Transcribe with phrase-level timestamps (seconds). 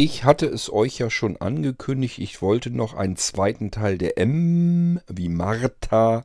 [0.00, 5.00] Ich hatte es euch ja schon angekündigt, ich wollte noch einen zweiten Teil der M
[5.08, 6.24] wie Martha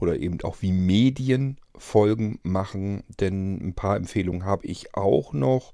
[0.00, 5.72] oder eben auch wie Medienfolgen machen, denn ein paar Empfehlungen habe ich auch noch.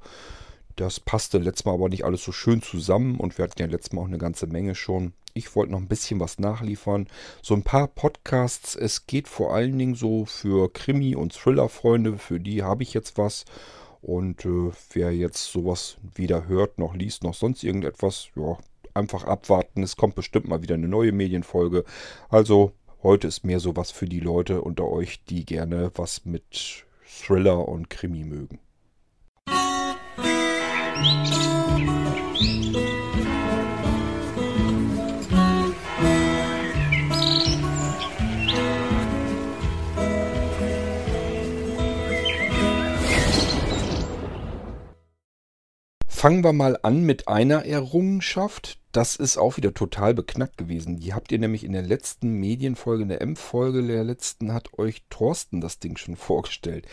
[0.77, 3.95] Das passte letztes Mal aber nicht alles so schön zusammen und wir hatten ja letztes
[3.95, 5.14] Mal auch eine ganze Menge schon.
[5.33, 7.09] Ich wollte noch ein bisschen was nachliefern.
[7.41, 8.77] So ein paar Podcasts.
[8.77, 12.19] Es geht vor allen Dingen so für Krimi- und Thriller-Freunde.
[12.19, 13.46] Für die habe ich jetzt was.
[14.03, 18.59] Und äh, wer jetzt sowas weder hört, noch liest, noch sonst irgendetwas, ja,
[18.95, 19.83] einfach abwarten.
[19.83, 21.84] Es kommt bestimmt mal wieder eine neue Medienfolge.
[22.28, 27.69] Also heute ist mehr sowas für die Leute unter euch, die gerne was mit Thriller
[27.69, 28.59] und Krimi mögen.
[46.23, 48.79] Fangen wir mal an mit einer Errungenschaft.
[48.93, 51.01] Das ist auch wieder total beknackt gewesen.
[51.01, 55.03] Die habt ihr nämlich in der letzten Medienfolge, in der M-Folge der letzten, hat euch
[55.11, 56.87] Thorsten das Ding schon vorgestellt.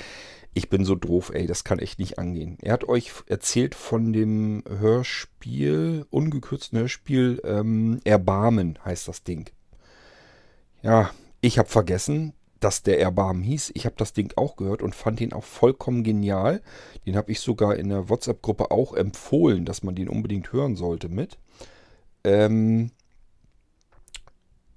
[0.56, 2.58] Ich bin so doof, ey, das kann echt nicht angehen.
[2.60, 9.48] Er hat euch erzählt von dem Hörspiel, ungekürzten Hörspiel, ähm, Erbarmen heißt das Ding.
[10.82, 13.72] Ja, ich habe vergessen, dass der Erbarmen hieß.
[13.74, 16.62] Ich habe das Ding auch gehört und fand ihn auch vollkommen genial.
[17.06, 21.10] Den habe ich sogar in der WhatsApp-Gruppe auch empfohlen, dass man den unbedingt hören sollte
[21.10, 21.38] mit.
[22.24, 22.92] Ähm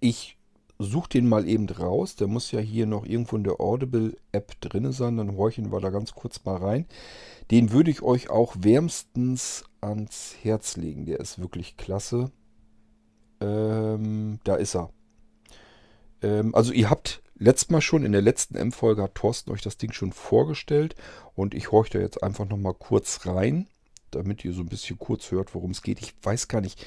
[0.01, 0.37] ich
[0.79, 2.17] suche den mal eben raus.
[2.17, 5.17] Der muss ja hier noch irgendwo in der Audible-App drin sein.
[5.17, 6.87] Dann horchen wir da ganz kurz mal rein.
[7.51, 11.07] Den würde ich euch auch wärmstens ans Herz legen.
[11.07, 12.31] Der ist wirklich klasse.
[13.41, 14.91] Ähm, da ist er.
[16.23, 19.77] Ähm, also ihr habt letztes Mal schon, in der letzten M-Folge hat Thorsten euch das
[19.77, 20.95] Ding schon vorgestellt
[21.35, 23.67] und ich horche da jetzt einfach nochmal kurz rein,
[24.11, 26.01] damit ihr so ein bisschen kurz hört, worum es geht.
[26.01, 26.85] Ich weiß gar nicht,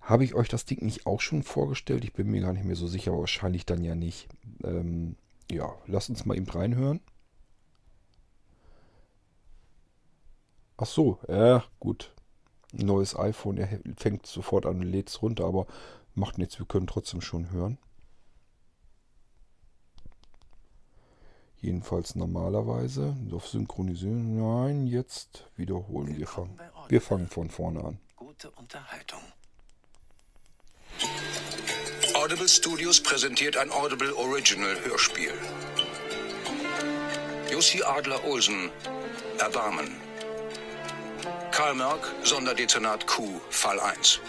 [0.00, 2.04] habe ich euch das Ding nicht auch schon vorgestellt?
[2.04, 4.28] Ich bin mir gar nicht mehr so sicher, wahrscheinlich dann ja nicht.
[4.64, 5.16] Ähm,
[5.50, 7.00] ja, lasst uns mal eben reinhören.
[10.76, 12.12] Ach so, ja, gut.
[12.72, 15.66] Neues iPhone, er fängt sofort an und lädt es runter, aber
[16.14, 17.78] macht nichts, wir können trotzdem schon hören.
[21.62, 23.16] Jedenfalls normalerweise.
[23.32, 24.36] Auf Synchronisieren.
[24.36, 26.18] Nein, jetzt wiederholen.
[26.18, 26.58] Wir fangen,
[26.88, 27.98] wir fangen von vorne an.
[28.16, 29.20] Gute Unterhaltung.
[32.14, 35.32] Audible Studios präsentiert ein Audible Original Hörspiel.
[37.50, 38.70] Jussi Adler Olsen,
[39.38, 39.88] Erbarmen.
[41.52, 44.20] Karl Merck, Sonderdezernat Q, Fall 1.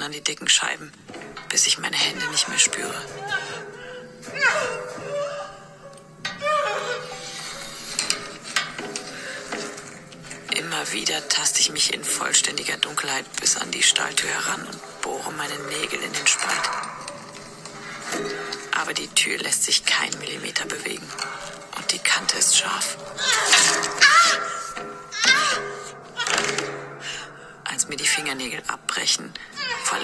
[0.00, 0.61] an die dicken Scheiben,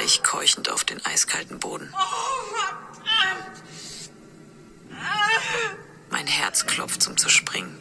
[0.08, 1.92] ich keuchend auf den eiskalten Boden.
[6.08, 7.76] Mein Herz klopft zum Zerspringen.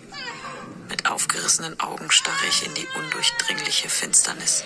[0.90, 4.66] Mit aufgerissenen Augen starre ich in die undurchdringliche Finsternis.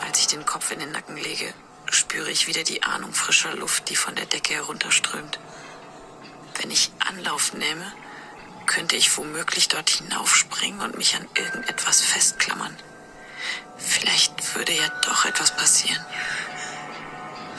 [0.00, 1.52] Als ich den Kopf in den Nacken lege,
[1.90, 5.38] spüre ich wieder die Ahnung frischer Luft, die von der Decke herunterströmt.
[6.58, 7.92] Wenn ich Anlauf nehme,
[8.68, 12.76] könnte ich womöglich dort hinaufspringen und mich an irgendetwas festklammern.
[13.76, 16.04] Vielleicht würde ja doch etwas passieren.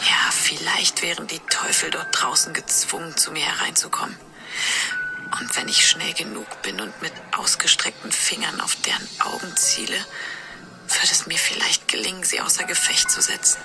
[0.06, 4.16] Ja, vielleicht wären die Teufel dort draußen gezwungen, zu mir hereinzukommen.
[5.40, 11.12] Und wenn ich schnell genug bin und mit ausgestreckten Fingern auf deren Augen ziele, wird
[11.12, 13.60] es mir vielleicht gelingen, sie außer Gefecht zu setzen.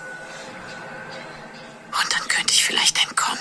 [1.87, 3.39] Und dann könnte ich vielleicht entkommen.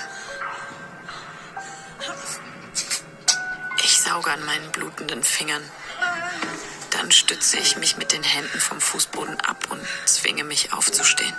[4.04, 5.64] Sauge an meinen blutenden Fingern.
[6.92, 11.34] Dann stütze ich mich mit den Händen vom Fußboden ab und zwinge mich aufzustehen.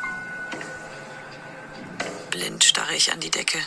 [2.31, 3.59] Blind starre ich an die Decke.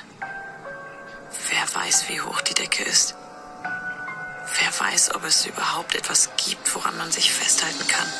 [1.50, 3.16] Wer weiß, wie hoch die Decke ist.
[4.60, 8.12] Wer weiß, ob es überhaupt etwas gibt, woran man sich festhalten kann.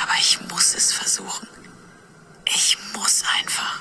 [0.00, 1.48] Aber ich muss es versuchen.
[2.44, 3.80] Ich muss einfach.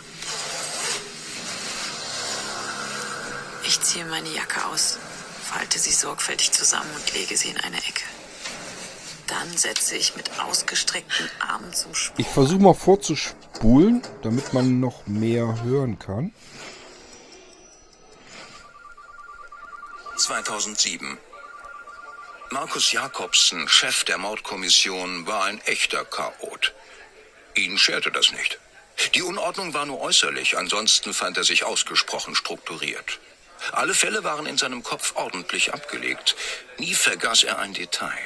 [3.64, 4.98] Ich ziehe meine Jacke aus,
[5.52, 8.04] falte sie sorgfältig zusammen und lege sie in eine Ecke.
[9.28, 12.16] Dann setze ich mit ausgestreckten Armen zum Sprung.
[12.20, 16.34] Ich versuche mal vorzuspulen, damit man noch mehr hören kann.
[20.18, 21.18] 2007.
[22.52, 26.74] Markus Jakobsen, Chef der Mordkommission, war ein echter Chaot.
[27.56, 28.60] Ihn scherte das nicht.
[29.16, 33.20] Die Unordnung war nur äußerlich, ansonsten fand er sich ausgesprochen strukturiert.
[33.72, 36.36] Alle Fälle waren in seinem Kopf ordentlich abgelegt.
[36.78, 38.18] Nie vergaß er ein Detail.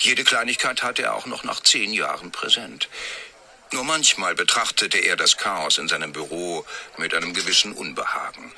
[0.00, 2.88] Jede Kleinigkeit hatte er auch noch nach zehn Jahren präsent.
[3.72, 6.64] Nur manchmal betrachtete er das Chaos in seinem Büro
[6.96, 8.52] mit einem gewissen Unbehagen.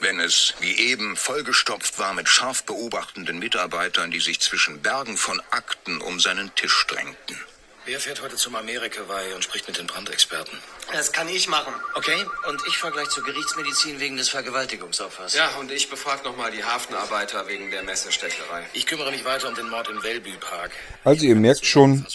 [0.00, 5.40] Wenn es, wie eben, vollgestopft war mit scharf beobachtenden Mitarbeitern, die sich zwischen Bergen von
[5.50, 7.38] Akten um seinen Tisch drängten.
[7.84, 10.56] Wer fährt heute zum Amerika-Weih und spricht mit den Brandexperten?
[10.92, 11.74] Das kann ich machen.
[11.96, 15.34] Okay, und ich fahre gleich zur Gerichtsmedizin wegen des Vergewaltigungsopfers.
[15.34, 18.62] Ja, und ich befrage nochmal die Hafenarbeiter wegen der Messestecherei.
[18.72, 20.70] Ich kümmere mich weiter um den Mord im Wellby Park.
[21.02, 22.06] Also ihr merkt schon,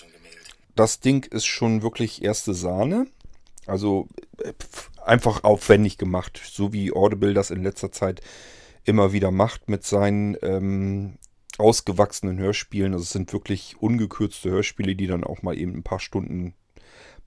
[0.77, 3.07] das Ding ist schon wirklich erste Sahne.
[3.65, 4.07] Also
[4.41, 4.53] äh,
[5.05, 8.21] einfach aufwendig gemacht, so wie Audible das in letzter Zeit
[8.85, 11.17] immer wieder macht mit seinen ähm,
[11.57, 12.93] ausgewachsenen Hörspielen.
[12.93, 16.53] Also es sind wirklich ungekürzte Hörspiele, die dann auch mal eben ein paar Stunden,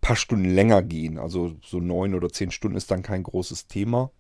[0.01, 1.19] paar Stunden länger gehen.
[1.19, 4.11] Also so neun oder zehn Stunden ist dann kein großes Thema.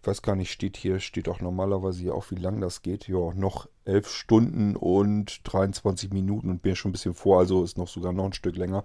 [0.00, 3.08] Ich weiß gar nicht, steht hier, steht auch normalerweise hier auch, wie lang das geht.
[3.08, 7.78] Ja, noch elf Stunden und 23 Minuten und bin schon ein bisschen vor, also ist
[7.78, 8.84] noch sogar noch ein Stück länger.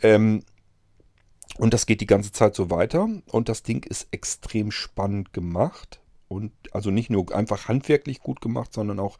[0.00, 0.44] Ähm,
[1.58, 3.08] und das geht die ganze Zeit so weiter.
[3.32, 6.00] Und das Ding ist extrem spannend gemacht.
[6.28, 9.18] Und also nicht nur einfach handwerklich gut gemacht, sondern auch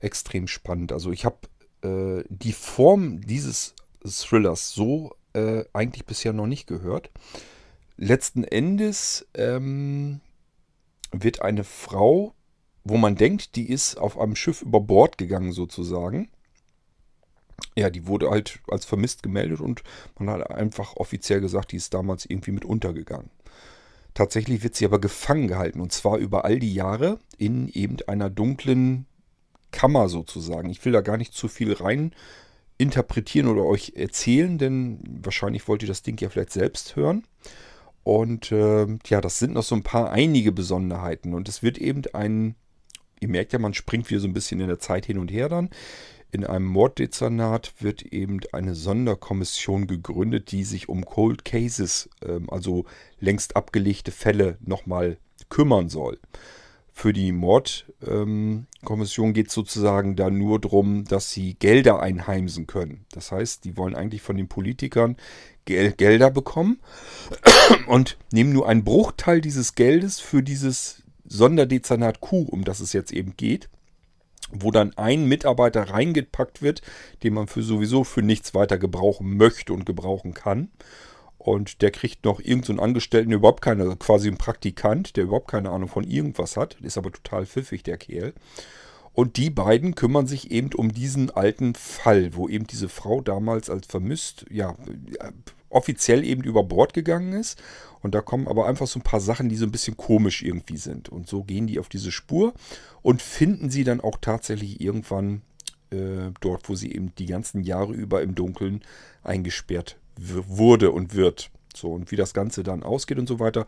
[0.00, 0.92] extrem spannend.
[0.92, 1.38] Also ich habe
[1.82, 7.10] äh, die Form dieses Thrillers so äh, eigentlich bisher noch nicht gehört.
[7.96, 10.20] Letzten Endes ähm,
[11.12, 12.34] wird eine Frau,
[12.84, 16.28] wo man denkt, die ist auf einem Schiff über Bord gegangen sozusagen,
[17.76, 19.82] ja, die wurde halt als vermisst gemeldet und
[20.18, 23.30] man hat einfach offiziell gesagt, die ist damals irgendwie mit untergegangen.
[24.14, 28.30] Tatsächlich wird sie aber gefangen gehalten und zwar über all die Jahre in eben einer
[28.30, 29.06] dunklen
[29.76, 30.70] Kammer sozusagen.
[30.70, 32.12] Ich will da gar nicht zu viel rein
[32.78, 37.24] interpretieren oder euch erzählen, denn wahrscheinlich wollt ihr das Ding ja vielleicht selbst hören.
[38.02, 41.34] Und äh, ja, das sind noch so ein paar einige Besonderheiten.
[41.34, 42.54] Und es wird eben ein,
[43.20, 45.48] ihr merkt ja, man springt wieder so ein bisschen in der Zeit hin und her
[45.50, 45.68] dann.
[46.30, 52.84] In einem Morddezernat wird eben eine Sonderkommission gegründet, die sich um Cold Cases, ähm, also
[53.20, 55.18] längst abgelegte Fälle, nochmal
[55.48, 56.18] kümmern soll.
[56.98, 58.66] Für die Mordkommission
[59.28, 63.04] ähm, geht es sozusagen da nur darum, dass sie Gelder einheimsen können.
[63.12, 65.18] Das heißt, die wollen eigentlich von den Politikern
[65.66, 66.80] Gel Gelder bekommen
[67.86, 73.12] und nehmen nur einen Bruchteil dieses Geldes für dieses Sonderdezernat Q, um das es jetzt
[73.12, 73.68] eben geht
[74.52, 76.80] wo dann ein Mitarbeiter reingepackt wird,
[77.24, 80.68] den man für sowieso für nichts weiter gebrauchen möchte und gebrauchen kann.
[81.46, 85.48] Und der kriegt noch irgendeinen so Angestellten, der überhaupt keine, quasi ein Praktikant, der überhaupt
[85.48, 88.34] keine Ahnung von irgendwas hat, ist aber total pfiffig, der Kerl.
[89.12, 93.70] Und die beiden kümmern sich eben um diesen alten Fall, wo eben diese Frau damals
[93.70, 94.74] als vermisst, ja,
[95.68, 97.62] offiziell eben über Bord gegangen ist.
[98.02, 100.78] Und da kommen aber einfach so ein paar Sachen, die so ein bisschen komisch irgendwie
[100.78, 101.10] sind.
[101.10, 102.54] Und so gehen die auf diese Spur
[103.02, 105.42] und finden sie dann auch tatsächlich irgendwann
[105.90, 108.82] äh, dort, wo sie eben die ganzen Jahre über im Dunkeln
[109.22, 111.50] eingesperrt wurde und wird.
[111.74, 113.66] So, und wie das Ganze dann ausgeht und so weiter,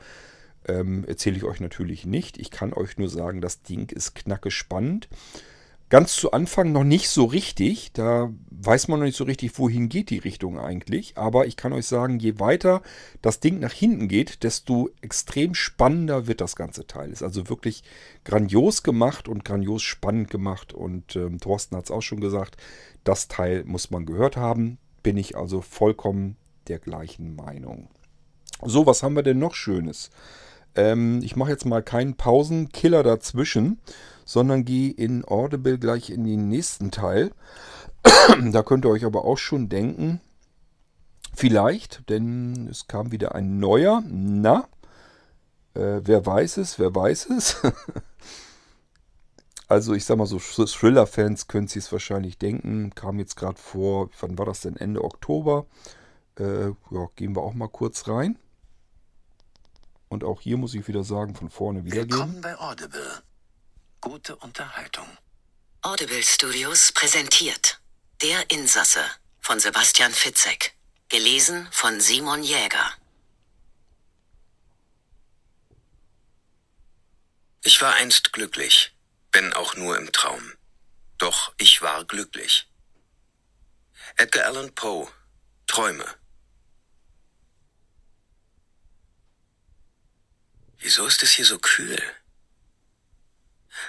[0.67, 2.39] ähm, erzähle ich euch natürlich nicht.
[2.39, 5.09] Ich kann euch nur sagen, das Ding ist knacke spannend.
[5.91, 7.93] Ganz zu Anfang noch nicht so richtig.
[7.95, 11.17] Da weiß man noch nicht so richtig, wohin geht die Richtung eigentlich.
[11.17, 12.83] Aber ich kann euch sagen, je weiter
[13.23, 17.11] das Ding nach hinten geht, desto extrem spannender wird das ganze Teil.
[17.11, 17.85] Ist also wirklich
[18.25, 20.75] grandios gemacht und grandios spannend gemacht.
[20.75, 22.59] Und ähm, Thorsten hat es auch schon gesagt,
[23.05, 24.77] das Teil muss man gehört haben.
[25.09, 26.37] Bin ich also vollkommen
[26.69, 27.89] der gleichen Meinung.
[28.63, 30.11] So, was haben wir denn noch Schönes?
[30.75, 33.81] Ähm, ich mache jetzt mal keinen Pausenkiller dazwischen
[34.29, 37.31] sondern gehe in Audible gleich in den nächsten Teil.
[38.53, 40.21] da könnt ihr euch aber auch schon denken,
[41.35, 44.03] vielleicht, denn es kam wieder ein neuer.
[44.07, 44.69] Na,
[45.73, 47.57] äh, wer weiß es, wer weiß es.
[49.69, 52.95] Also ich sag mal so, Thriller-Fans können sich es wahrscheinlich denken.
[52.95, 54.77] Kam jetzt gerade vor, wann war das denn?
[54.77, 55.67] Ende Oktober.
[56.39, 58.39] Äh, ja, gehen wir auch mal kurz rein.
[60.09, 62.11] Und auch hier muss ich wieder sagen, von vorne wiedergehen.
[62.11, 63.23] Willkommen bei Audible.
[64.01, 65.07] Gute Unterhaltung.
[65.83, 67.79] Audible Studios präsentiert
[68.23, 69.03] Der Insasse
[69.39, 70.73] von Sebastian Fitzek.
[71.11, 72.91] Gelesen von Simon Jäger.
[77.65, 78.95] Ich war einst glücklich,
[79.39, 80.53] wenn auch nur im Traum.
[81.17, 82.67] Doch ich war glücklich.
[84.17, 85.09] Edgar Allan Poe,
[85.69, 86.05] Träume.
[90.79, 92.03] Wieso ist es hier so kühl?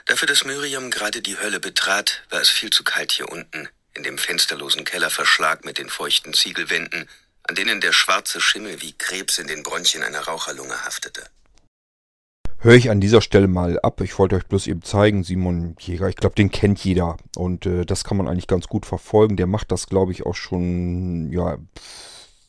[0.05, 4.03] Dafür, dass Miriam gerade die Hölle betrat, war es viel zu kalt hier unten, in
[4.03, 7.09] dem fensterlosen Kellerverschlag mit den feuchten Ziegelwänden,
[7.41, 11.27] an denen der schwarze Schimmel wie Krebs in den Bronchien einer Raucherlunge haftete.
[12.61, 14.01] Höre ich an dieser Stelle mal ab.
[14.01, 17.15] Ich wollte euch bloß eben zeigen, Simon Jäger, ich glaube, den kennt jeder.
[17.37, 19.37] Und äh, das kann man eigentlich ganz gut verfolgen.
[19.37, 21.57] Der macht das, glaube ich, auch schon, ja,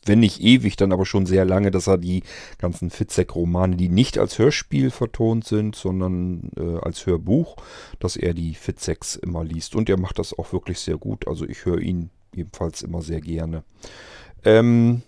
[0.05, 2.23] wenn nicht ewig, dann aber schon sehr lange, dass er die
[2.57, 7.55] ganzen Fitzek-Romane, die nicht als Hörspiel vertont sind, sondern äh, als Hörbuch,
[7.99, 9.75] dass er die Fitzeks immer liest.
[9.75, 11.25] Und er macht das auch wirklich sehr gut.
[11.25, 13.63] Also ich höre ihn ebenfalls immer sehr gerne.
[14.43, 15.03] Ähm,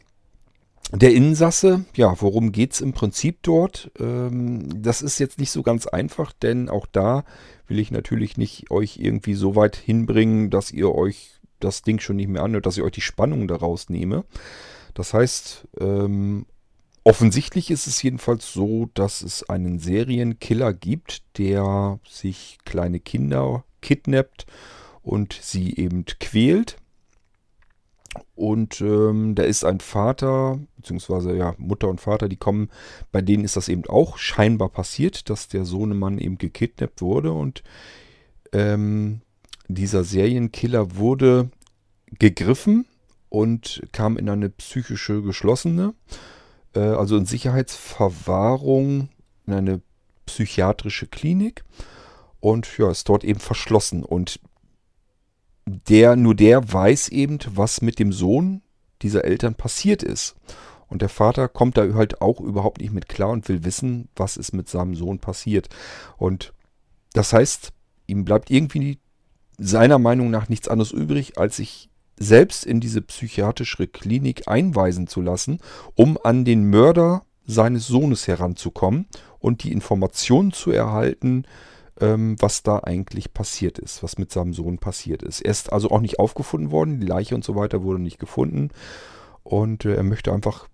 [0.91, 3.91] der Insasse, ja, worum geht es im Prinzip dort?
[3.99, 7.23] Ähm, das ist jetzt nicht so ganz einfach, denn auch da
[7.67, 12.17] will ich natürlich nicht euch irgendwie so weit hinbringen, dass ihr euch das Ding schon
[12.17, 14.25] nicht mehr anhört, dass ich euch die Spannung daraus nehme.
[14.93, 16.45] Das heißt, ähm,
[17.03, 24.45] offensichtlich ist es jedenfalls so, dass es einen Serienkiller gibt, der sich kleine Kinder kidnappt
[25.01, 26.77] und sie eben quält.
[28.35, 32.69] Und ähm, da ist ein Vater, beziehungsweise ja, Mutter und Vater, die kommen,
[33.11, 37.31] bei denen ist das eben auch scheinbar passiert, dass der Sohnemann eben gekidnappt wurde.
[37.31, 37.63] Und
[38.51, 39.21] ähm,
[39.67, 41.49] dieser Serienkiller wurde
[42.19, 42.85] gegriffen
[43.29, 45.93] und kam in eine psychische geschlossene,
[46.75, 49.09] äh, also in Sicherheitsverwahrung
[49.45, 49.81] in eine
[50.25, 51.63] psychiatrische Klinik
[52.39, 54.03] und ja, ist dort eben verschlossen.
[54.03, 54.39] Und
[55.65, 58.61] der, nur der weiß eben, was mit dem Sohn
[59.01, 60.35] dieser Eltern passiert ist.
[60.87, 64.37] Und der Vater kommt da halt auch überhaupt nicht mit klar und will wissen, was
[64.37, 65.69] ist mit seinem Sohn passiert.
[66.17, 66.53] Und
[67.13, 67.71] das heißt,
[68.07, 68.99] ihm bleibt irgendwie
[69.57, 75.21] seiner Meinung nach nichts anderes übrig, als sich selbst in diese psychiatrische Klinik einweisen zu
[75.21, 75.59] lassen,
[75.95, 79.07] um an den Mörder seines Sohnes heranzukommen
[79.39, 81.45] und die Informationen zu erhalten,
[81.99, 85.41] ähm, was da eigentlich passiert ist, was mit seinem Sohn passiert ist.
[85.41, 88.69] Er ist also auch nicht aufgefunden worden, die Leiche und so weiter wurde nicht gefunden.
[89.43, 90.67] Und äh, er möchte einfach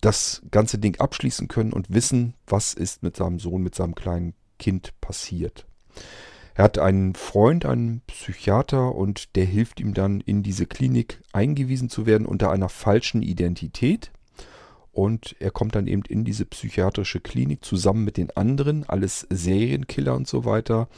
[0.00, 4.34] das ganze Ding abschließen können und wissen, was ist mit seinem Sohn, mit seinem kleinen
[4.58, 5.66] Kind passiert.
[6.54, 11.88] Er hat einen Freund, einen Psychiater und der hilft ihm dann in diese Klinik eingewiesen
[11.88, 14.12] zu werden unter einer falschen Identität.
[14.94, 20.14] Und er kommt dann eben in diese psychiatrische Klinik zusammen mit den anderen, alles Serienkiller
[20.14, 20.88] und so weiter.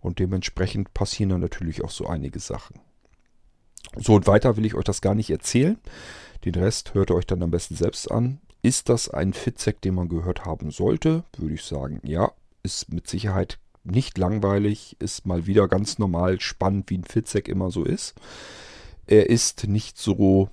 [0.00, 2.80] Und dementsprechend passieren dann natürlich auch so einige Sachen.
[3.96, 5.78] So und weiter will ich euch das gar nicht erzählen.
[6.44, 8.40] Den Rest hört ihr euch dann am besten selbst an.
[8.60, 11.24] Ist das ein Fitzek, den man gehört haben sollte?
[11.38, 12.32] Würde ich sagen, ja.
[12.62, 17.70] Ist mit Sicherheit nicht langweilig, ist mal wieder ganz normal spannend, wie ein Fitzek immer
[17.70, 18.14] so ist.
[19.06, 20.50] Er ist nicht so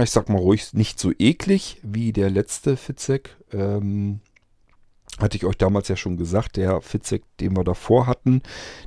[0.00, 3.36] ich sag mal ruhig, nicht so eklig wie der letzte Fitzek.
[3.52, 4.20] Ähm,
[5.18, 8.42] hatte ich euch damals ja schon gesagt, der Fitzek, den wir davor hatten,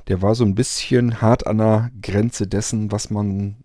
[0.08, 3.56] der war so ein bisschen hart an der Grenze dessen, was man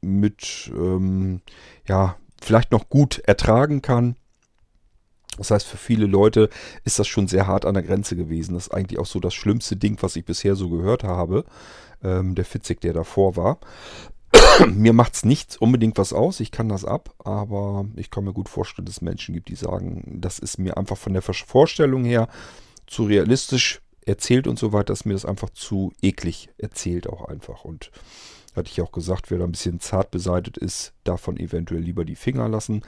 [0.00, 1.40] mit, ähm,
[1.86, 4.16] ja, vielleicht noch gut ertragen kann.
[5.38, 6.50] Das heißt, für viele Leute
[6.84, 8.54] ist das schon sehr hart an der Grenze gewesen.
[8.54, 11.44] Das ist eigentlich auch so das schlimmste Ding, was ich bisher so gehört habe.
[12.02, 13.58] Ähm, der Fitzek, der davor war.
[14.66, 18.32] mir macht es nicht unbedingt was aus, ich kann das ab, aber ich kann mir
[18.32, 22.04] gut vorstellen, dass es Menschen gibt, die sagen, das ist mir einfach von der Vorstellung
[22.04, 22.28] her
[22.86, 27.64] zu realistisch erzählt und so weiter, dass mir das einfach zu eklig erzählt auch einfach.
[27.64, 27.90] Und
[28.56, 32.16] hatte ich auch gesagt, wer da ein bisschen zart beseitet ist, davon eventuell lieber die
[32.16, 32.82] Finger lassen.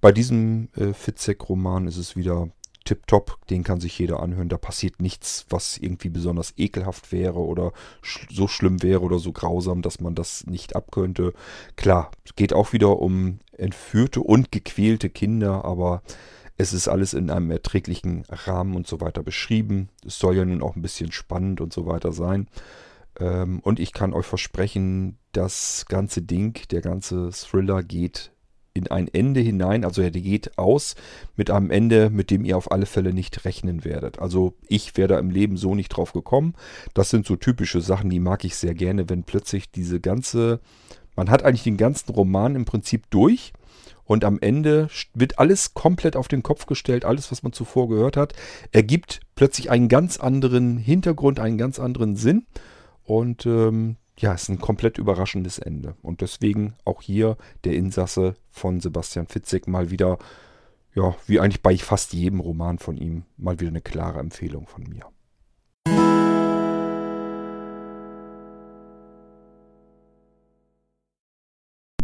[0.00, 2.48] Bei diesem äh, Fitzek-Roman ist es wieder
[2.84, 4.48] tipptopp, den kann sich jeder anhören.
[4.48, 7.72] Da passiert nichts, was irgendwie besonders ekelhaft wäre oder
[8.02, 11.32] sch so schlimm wäre oder so grausam, dass man das nicht abkönnte.
[11.76, 16.02] Klar, es geht auch wieder um entführte und gequälte Kinder, aber
[16.56, 19.88] es ist alles in einem erträglichen Rahmen und so weiter beschrieben.
[20.06, 22.48] Es soll ja nun auch ein bisschen spannend und so weiter sein.
[23.18, 28.33] Ähm, und ich kann euch versprechen, das ganze Ding, der ganze Thriller geht
[28.74, 29.84] in ein Ende hinein.
[29.84, 30.96] Also er geht aus
[31.36, 34.18] mit einem Ende, mit dem ihr auf alle Fälle nicht rechnen werdet.
[34.18, 36.54] Also ich wäre da im Leben so nicht drauf gekommen.
[36.92, 40.60] Das sind so typische Sachen, die mag ich sehr gerne, wenn plötzlich diese ganze,
[41.14, 43.52] man hat eigentlich den ganzen Roman im Prinzip durch.
[44.06, 48.18] Und am Ende wird alles komplett auf den Kopf gestellt, alles, was man zuvor gehört
[48.18, 48.34] hat,
[48.70, 52.44] ergibt plötzlich einen ganz anderen Hintergrund, einen ganz anderen Sinn.
[53.04, 55.96] Und ähm, ja, ist ein komplett überraschendes Ende.
[56.02, 60.18] Und deswegen auch hier der Insasse von Sebastian Fitzek mal wieder,
[60.94, 64.84] ja, wie eigentlich bei fast jedem Roman von ihm, mal wieder eine klare Empfehlung von
[64.84, 65.06] mir.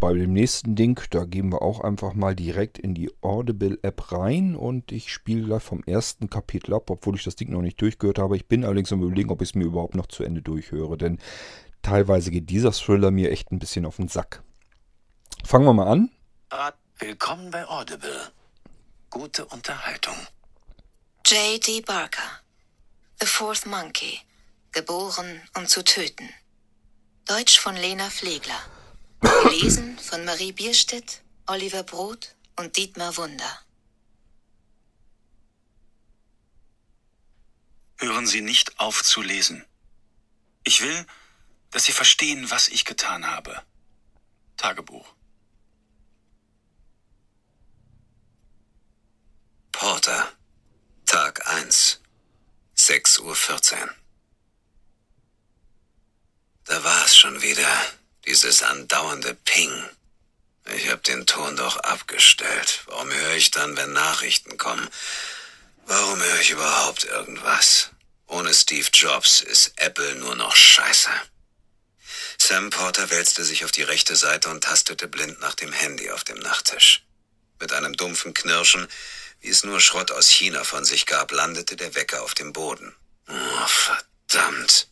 [0.00, 4.56] Bei dem nächsten Ding, da gehen wir auch einfach mal direkt in die Audible-App rein
[4.56, 8.18] und ich spiele gleich vom ersten Kapitel ab, obwohl ich das Ding noch nicht durchgehört
[8.18, 8.34] habe.
[8.34, 11.18] Ich bin allerdings am überlegen, ob ich es mir überhaupt noch zu Ende durchhöre, denn
[11.82, 14.42] teilweise geht dieser Thriller mir echt ein bisschen auf den Sack.
[15.44, 16.10] Fangen wir mal an.
[16.98, 18.30] Willkommen bei Audible.
[19.08, 20.14] Gute Unterhaltung.
[21.26, 21.80] J.D.
[21.80, 22.42] Barker.
[23.20, 24.20] The Fourth Monkey.
[24.72, 26.28] Geboren, um zu töten.
[27.24, 28.60] Deutsch von Lena Flegler.
[29.20, 33.60] Gelesen von Marie Bierstedt, Oliver Brot und Dietmar Wunder.
[37.98, 39.64] Hören Sie nicht auf zu lesen.
[40.64, 41.06] Ich will,
[41.70, 43.62] dass Sie verstehen, was ich getan habe.
[44.56, 45.14] Tagebuch.
[49.72, 50.32] Porter.
[51.06, 52.00] Tag 1.
[52.76, 53.20] 6.14
[53.82, 53.94] Uhr.
[56.64, 57.68] Da war es schon wieder.
[58.26, 59.88] Dieses andauernde Ping.
[60.66, 62.82] Ich hab den Ton doch abgestellt.
[62.86, 64.88] Warum höre ich dann, wenn Nachrichten kommen?
[65.86, 67.90] Warum höre ich überhaupt irgendwas?
[68.26, 71.10] Ohne Steve Jobs ist Apple nur noch Scheiße.
[72.50, 76.24] Sam Porter wälzte sich auf die rechte Seite und tastete blind nach dem Handy auf
[76.24, 77.06] dem Nachttisch.
[77.60, 78.88] Mit einem dumpfen Knirschen,
[79.38, 82.92] wie es nur Schrott aus China von sich gab, landete der Wecker auf dem Boden.
[83.28, 84.88] Oh, verdammt.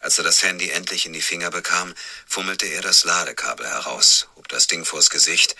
[0.00, 1.94] Als er das Handy endlich in die Finger bekam,
[2.26, 5.56] fummelte er das Ladekabel heraus, hob das Ding vors Gesicht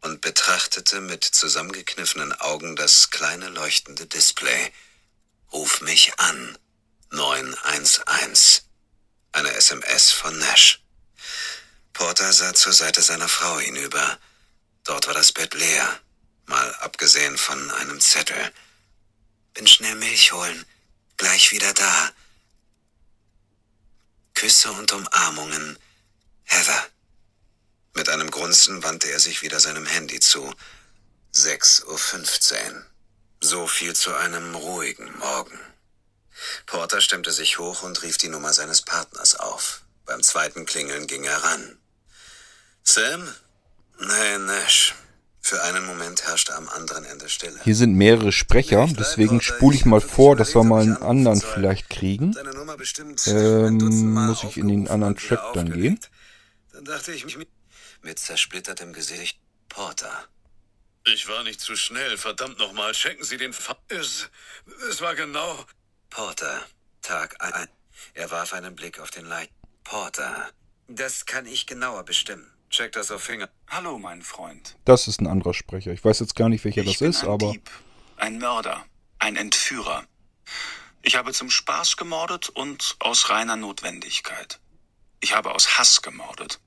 [0.00, 4.72] und betrachtete mit zusammengekniffenen Augen das kleine leuchtende Display.
[5.52, 6.56] Ruf mich an.
[7.10, 8.62] 911.
[9.38, 10.82] Eine SMS von Nash.
[11.92, 14.18] Porter sah zur Seite seiner Frau hinüber.
[14.82, 16.00] Dort war das Bett leer,
[16.46, 18.52] mal abgesehen von einem Zettel.
[19.54, 20.66] Bin schnell Milch holen.
[21.18, 22.10] Gleich wieder da.
[24.34, 25.78] Küsse und Umarmungen.
[26.42, 26.88] Heather.
[27.94, 30.52] Mit einem Grunzen wandte er sich wieder seinem Handy zu.
[31.32, 32.86] 6.15 Uhr.
[33.40, 35.60] So viel zu einem ruhigen Morgen.
[36.66, 39.82] Porter stemmte sich hoch und rief die Nummer seines Partners auf.
[40.06, 41.78] Beim zweiten Klingeln ging er ran.
[42.82, 43.28] Sam?
[43.98, 44.94] Nein, Nash.
[45.40, 47.58] Für einen Moment herrschte am anderen Ende Stille.
[47.64, 51.88] Hier sind mehrere Sprecher, deswegen spule ich mal vor, dass wir mal einen anderen vielleicht
[51.88, 52.36] kriegen.
[53.26, 55.98] Ähm, muss ich in den anderen Track dann gehen.
[56.72, 57.38] Dann dachte ich mich
[58.02, 59.38] mit zersplittertem Gesicht.
[59.68, 60.12] Porter.
[61.04, 62.18] Ich war nicht zu schnell.
[62.18, 62.92] Verdammt nochmal.
[62.92, 64.28] Checken Sie den Fa es,
[64.90, 65.64] es war genau.
[66.10, 66.62] Porter.
[67.02, 67.68] Tag 1.
[68.14, 69.50] Er warf einen Blick auf den Leit.
[69.84, 70.50] Porter.
[70.88, 72.50] Das kann ich genauer bestimmen.
[72.70, 73.48] Check das auf Finger.
[73.68, 74.76] Hallo, mein Freund.
[74.84, 75.92] Das ist ein anderer Sprecher.
[75.92, 77.70] Ich weiß jetzt gar nicht, welcher ich das bin ist, ein aber Dieb,
[78.16, 78.84] ein Mörder,
[79.18, 80.04] ein Entführer.
[81.02, 84.60] Ich habe zum Spaß gemordet und aus reiner Notwendigkeit.
[85.20, 86.60] Ich habe aus Hass gemordet.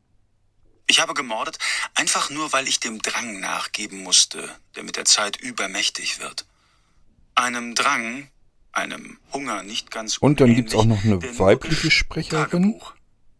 [0.87, 1.57] Ich habe gemordet,
[1.93, 6.45] einfach nur, weil ich dem Drang nachgeben musste, der mit der Zeit übermächtig wird.
[7.35, 8.29] Einem Drang,
[8.73, 12.49] einem Hunger nicht ganz und dann gibt's auch noch eine weibliche Sprecherin.
[12.49, 12.93] Tagebuch.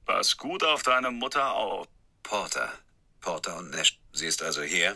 [0.06, 1.88] Pass gut auf deine Mutter auf.
[2.24, 2.70] Porter.
[3.22, 4.00] Porter und Nash.
[4.13, 4.96] Sie ist also hier?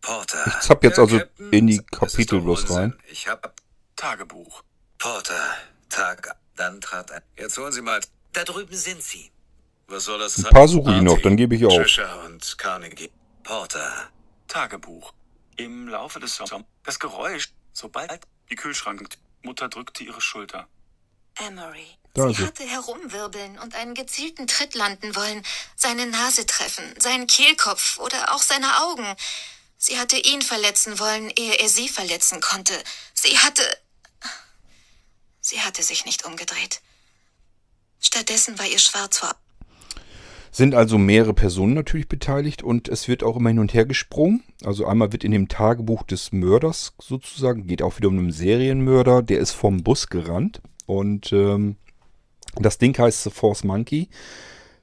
[0.00, 0.44] Porter.
[0.46, 2.96] Ich zapp jetzt also Captain, in die Kapitel bloß rein.
[3.10, 3.54] Ich hab
[3.96, 4.62] Tagebuch.
[4.98, 5.40] Porter.
[5.88, 6.36] Tag.
[6.56, 7.22] Dann trat ein.
[7.36, 8.00] Jetzt holen Sie mal.
[8.32, 9.30] Da drüben sind Sie.
[9.88, 11.74] Was soll das ein paar suche ich noch, dann gebe ich auf.
[12.26, 13.10] Und Carnegie.
[13.42, 14.10] Porter.
[14.48, 15.12] Tagebuch.
[15.56, 16.64] Im Laufe des Sommers.
[16.84, 18.20] Das Geräusch, sobald
[18.50, 19.08] die Kühlschrank.
[19.42, 20.68] Mutter drückte ihre Schulter.
[21.36, 21.86] Emery.
[22.14, 22.46] Da Sie er.
[22.46, 25.44] hatte herumwirbeln und einen gezielten Tritt landen wollen,
[25.76, 29.06] seine Nase treffen, seinen Kehlkopf oder auch seine Augen.
[29.76, 32.82] Sie hatte ihn verletzen wollen, ehe er sie verletzen konnte.
[33.12, 33.62] Sie hatte.
[35.40, 36.80] Sie hatte sich nicht umgedreht.
[38.00, 39.36] Stattdessen war ihr schwarz vor
[40.56, 44.42] Sind also mehrere Personen natürlich beteiligt und es wird auch immer hin und her gesprungen.
[44.64, 49.20] Also einmal wird in dem Tagebuch des Mörders sozusagen, geht auch wieder um einen Serienmörder,
[49.20, 51.76] der ist vom Bus gerannt und ähm,
[52.54, 54.08] das Ding heißt The Force Monkey.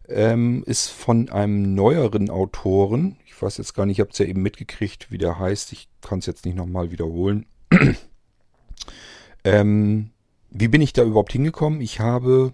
[0.07, 3.17] Ähm, ist von einem neueren Autoren.
[3.25, 5.73] Ich weiß jetzt gar nicht, ich habe es ja eben mitgekriegt, wie der heißt.
[5.73, 7.47] Ich kann es jetzt nicht nochmal wiederholen.
[9.43, 10.12] ähm,
[10.51, 11.81] wie bin ich da überhaupt hingekommen?
[11.81, 12.53] Ich habe,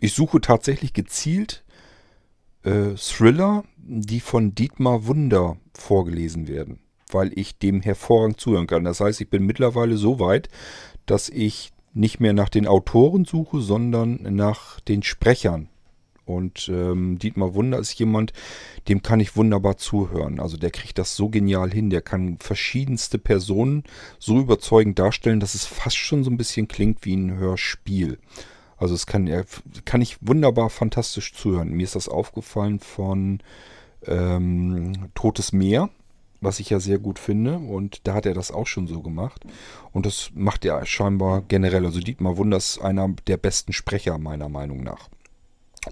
[0.00, 1.62] ich suche tatsächlich gezielt
[2.66, 8.84] äh, Thriller, die von Dietmar Wunder vorgelesen werden, weil ich dem hervorragend zuhören kann.
[8.84, 10.48] Das heißt, ich bin mittlerweile so weit,
[11.06, 15.68] dass ich nicht mehr nach den Autoren suche, sondern nach den Sprechern.
[16.26, 18.32] Und ähm, Dietmar Wunder ist jemand,
[18.88, 20.40] dem kann ich wunderbar zuhören.
[20.40, 21.88] Also der kriegt das so genial hin.
[21.88, 23.84] Der kann verschiedenste Personen
[24.18, 28.18] so überzeugend darstellen, dass es fast schon so ein bisschen klingt wie ein Hörspiel.
[28.76, 29.28] Also es kann,
[29.84, 31.70] kann ich wunderbar fantastisch zuhören.
[31.70, 33.40] Mir ist das aufgefallen von
[34.06, 35.88] ähm, Totes Meer,
[36.40, 37.58] was ich ja sehr gut finde.
[37.58, 39.44] Und da hat er das auch schon so gemacht.
[39.92, 41.86] Und das macht er scheinbar generell.
[41.86, 45.08] Also Dietmar Wunder ist einer der besten Sprecher meiner Meinung nach.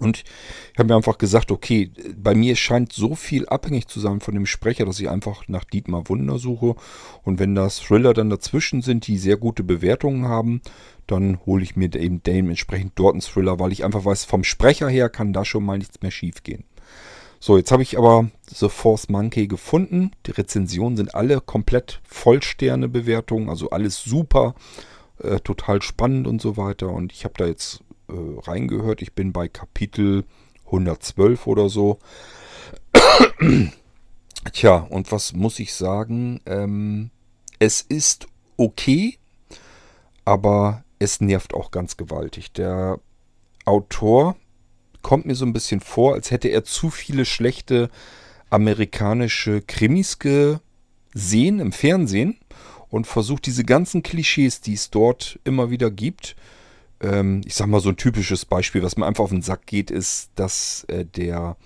[0.00, 0.24] Und
[0.72, 4.35] ich habe mir einfach gesagt, okay, bei mir scheint so viel abhängig zu sein von
[4.35, 6.74] dem Sprecher, dass ich einfach nach Dietmar Wunder suche.
[7.22, 10.61] Und wenn das Thriller dann dazwischen sind, die sehr gute Bewertungen haben,
[11.07, 14.88] dann hole ich mir eben dementsprechend dort einen Thriller, weil ich einfach weiß, vom Sprecher
[14.88, 16.64] her kann da schon mal nichts mehr schief gehen.
[17.40, 20.12] So, jetzt habe ich aber The Force Monkey gefunden.
[20.24, 24.54] Die Rezensionen sind alle komplett Vollsterne-Bewertungen, also alles super,
[25.18, 26.88] äh, total spannend und so weiter.
[26.88, 29.02] Und ich habe da jetzt äh, reingehört.
[29.02, 30.24] Ich bin bei Kapitel
[30.66, 31.98] 112 oder so.
[34.52, 36.40] Tja, und was muss ich sagen?
[36.46, 37.10] Ähm,
[37.58, 39.18] es ist okay,
[40.24, 42.52] aber es nervt auch ganz gewaltig.
[42.52, 42.98] Der
[43.64, 44.36] Autor
[45.02, 47.90] kommt mir so ein bisschen vor, als hätte er zu viele schlechte
[48.50, 52.38] amerikanische Krimis gesehen im Fernsehen
[52.88, 56.36] und versucht diese ganzen Klischees, die es dort immer wieder gibt,
[57.00, 59.90] ähm, ich sag mal so ein typisches Beispiel, was mir einfach auf den Sack geht,
[59.90, 61.57] ist, dass äh, der,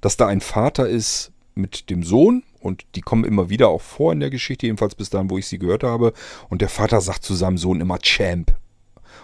[0.00, 4.12] dass da ein Vater ist mit dem Sohn und die kommen immer wieder auch vor
[4.12, 6.12] in der Geschichte, jedenfalls bis dahin, wo ich sie gehört habe.
[6.48, 8.56] Und der Vater sagt zu seinem Sohn immer Champ.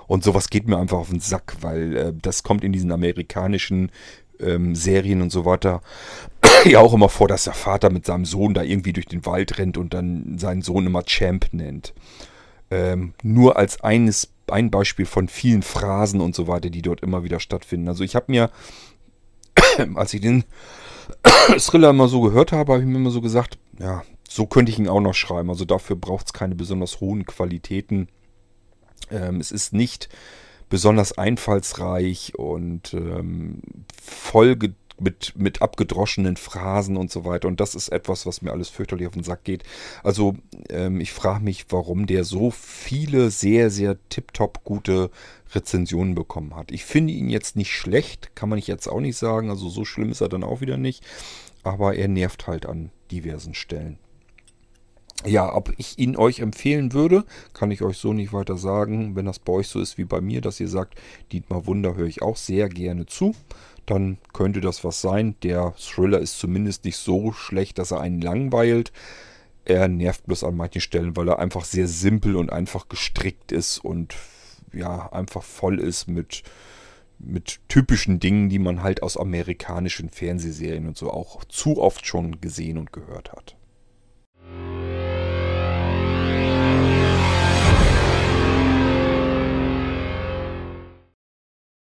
[0.06, 3.90] Und sowas geht mir einfach auf den Sack, weil äh, das kommt in diesen amerikanischen
[4.40, 5.82] ähm, Serien und so weiter
[6.64, 9.58] ja auch immer vor, dass der Vater mit seinem Sohn da irgendwie durch den Wald
[9.58, 11.94] rennt und dann seinen Sohn immer Champ nennt.
[12.70, 17.24] Ähm, nur als eines ein Beispiel von vielen Phrasen und so weiter, die dort immer
[17.24, 17.88] wieder stattfinden.
[17.88, 18.50] Also ich habe mir,
[19.94, 20.44] als ich den
[21.58, 24.78] Thriller immer so gehört habe, habe ich mir immer so gesagt, ja, so könnte ich
[24.78, 25.50] ihn auch noch schreiben.
[25.50, 28.08] Also dafür braucht es keine besonders hohen Qualitäten.
[29.10, 30.08] Ähm, es ist nicht
[30.68, 33.60] besonders einfallsreich und ähm,
[34.00, 34.56] voll
[35.00, 37.48] mit, mit abgedroschenen Phrasen und so weiter.
[37.48, 39.64] Und das ist etwas, was mir alles fürchterlich auf den Sack geht.
[40.02, 40.36] Also
[40.68, 45.10] ähm, ich frage mich, warum der so viele sehr, sehr tiptop gute
[45.54, 46.70] Rezensionen bekommen hat.
[46.70, 49.50] Ich finde ihn jetzt nicht schlecht, kann man jetzt auch nicht sagen.
[49.50, 51.04] Also so schlimm ist er dann auch wieder nicht.
[51.62, 53.98] Aber er nervt halt an diversen Stellen.
[55.26, 59.16] Ja, ob ich ihn euch empfehlen würde, kann ich euch so nicht weiter sagen.
[59.16, 60.94] Wenn das bei euch so ist wie bei mir, dass ihr sagt,
[61.30, 63.34] Dietmar Wunder höre ich auch sehr gerne zu
[63.90, 65.34] dann könnte das was sein.
[65.42, 68.92] Der Thriller ist zumindest nicht so schlecht, dass er einen langweilt.
[69.64, 73.78] Er nervt bloß an manchen Stellen, weil er einfach sehr simpel und einfach gestrickt ist
[73.78, 74.14] und
[74.72, 76.44] ja, einfach voll ist mit,
[77.18, 82.40] mit typischen Dingen, die man halt aus amerikanischen Fernsehserien und so auch zu oft schon
[82.40, 83.56] gesehen und gehört hat.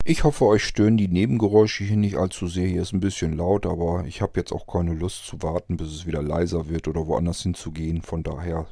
[0.04, 2.66] Ich hoffe, euch stören die Nebengeräusche hier nicht allzu sehr.
[2.66, 5.92] Hier ist ein bisschen laut, aber ich habe jetzt auch keine Lust zu warten, bis
[5.92, 8.02] es wieder leiser wird oder woanders hinzugehen.
[8.02, 8.66] Von daher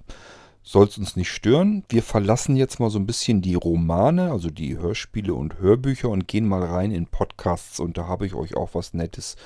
[0.65, 1.85] soll es uns nicht stören.
[1.89, 6.27] Wir verlassen jetzt mal so ein bisschen die Romane, also die Hörspiele und Hörbücher und
[6.27, 7.79] gehen mal rein in Podcasts.
[7.79, 9.37] Und da habe ich euch auch was Nettes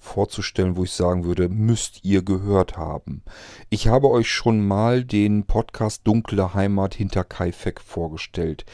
[0.00, 3.22] vorzustellen, wo ich sagen würde, müsst ihr gehört haben.
[3.70, 8.64] Ich habe euch schon mal den Podcast Dunkle Heimat hinter Kaifek vorgestellt.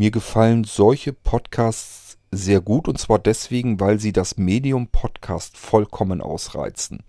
[0.00, 6.22] Mir gefallen solche Podcasts sehr gut und zwar deswegen, weil sie das Medium Podcast vollkommen
[6.22, 7.02] ausreizen.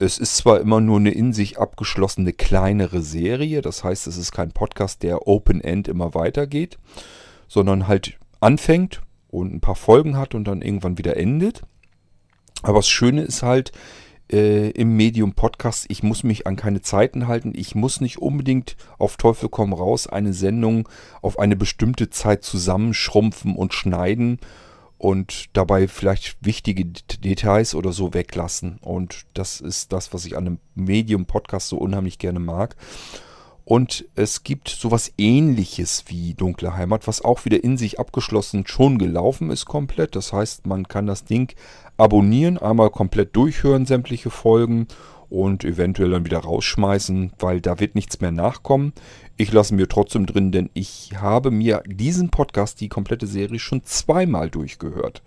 [0.00, 4.32] Es ist zwar immer nur eine in sich abgeschlossene kleinere Serie, das heißt, es ist
[4.32, 6.80] kein Podcast, der Open End immer weitergeht,
[7.46, 11.62] sondern halt anfängt und ein paar Folgen hat und dann irgendwann wieder endet.
[12.62, 13.70] Aber das Schöne ist halt,
[14.32, 17.52] äh, im Medium Podcast, ich muss mich an keine Zeiten halten.
[17.54, 20.88] Ich muss nicht unbedingt auf Teufel komm raus eine Sendung
[21.22, 24.38] auf eine bestimmte Zeit zusammenschrumpfen und schneiden
[24.98, 28.78] und dabei vielleicht wichtige Details oder so weglassen.
[28.82, 32.76] Und das ist das, was ich an einem Medium Podcast so unheimlich gerne mag.
[33.64, 38.98] Und es gibt sowas ähnliches wie Dunkle Heimat, was auch wieder in sich abgeschlossen schon
[38.98, 40.16] gelaufen ist komplett.
[40.16, 41.54] Das heißt, man kann das Ding
[42.00, 44.88] abonnieren, einmal komplett durchhören, sämtliche Folgen
[45.28, 48.92] und eventuell dann wieder rausschmeißen, weil da wird nichts mehr nachkommen.
[49.36, 53.84] Ich lasse mir trotzdem drin, denn ich habe mir diesen Podcast, die komplette Serie, schon
[53.84, 55.22] zweimal durchgehört.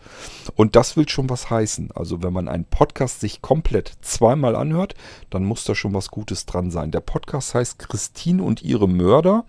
[0.56, 1.92] Und das will schon was heißen.
[1.96, 4.94] Also wenn man einen Podcast sich komplett zweimal anhört,
[5.30, 6.92] dann muss da schon was Gutes dran sein.
[6.92, 9.46] Der Podcast heißt Christine und ihre Mörder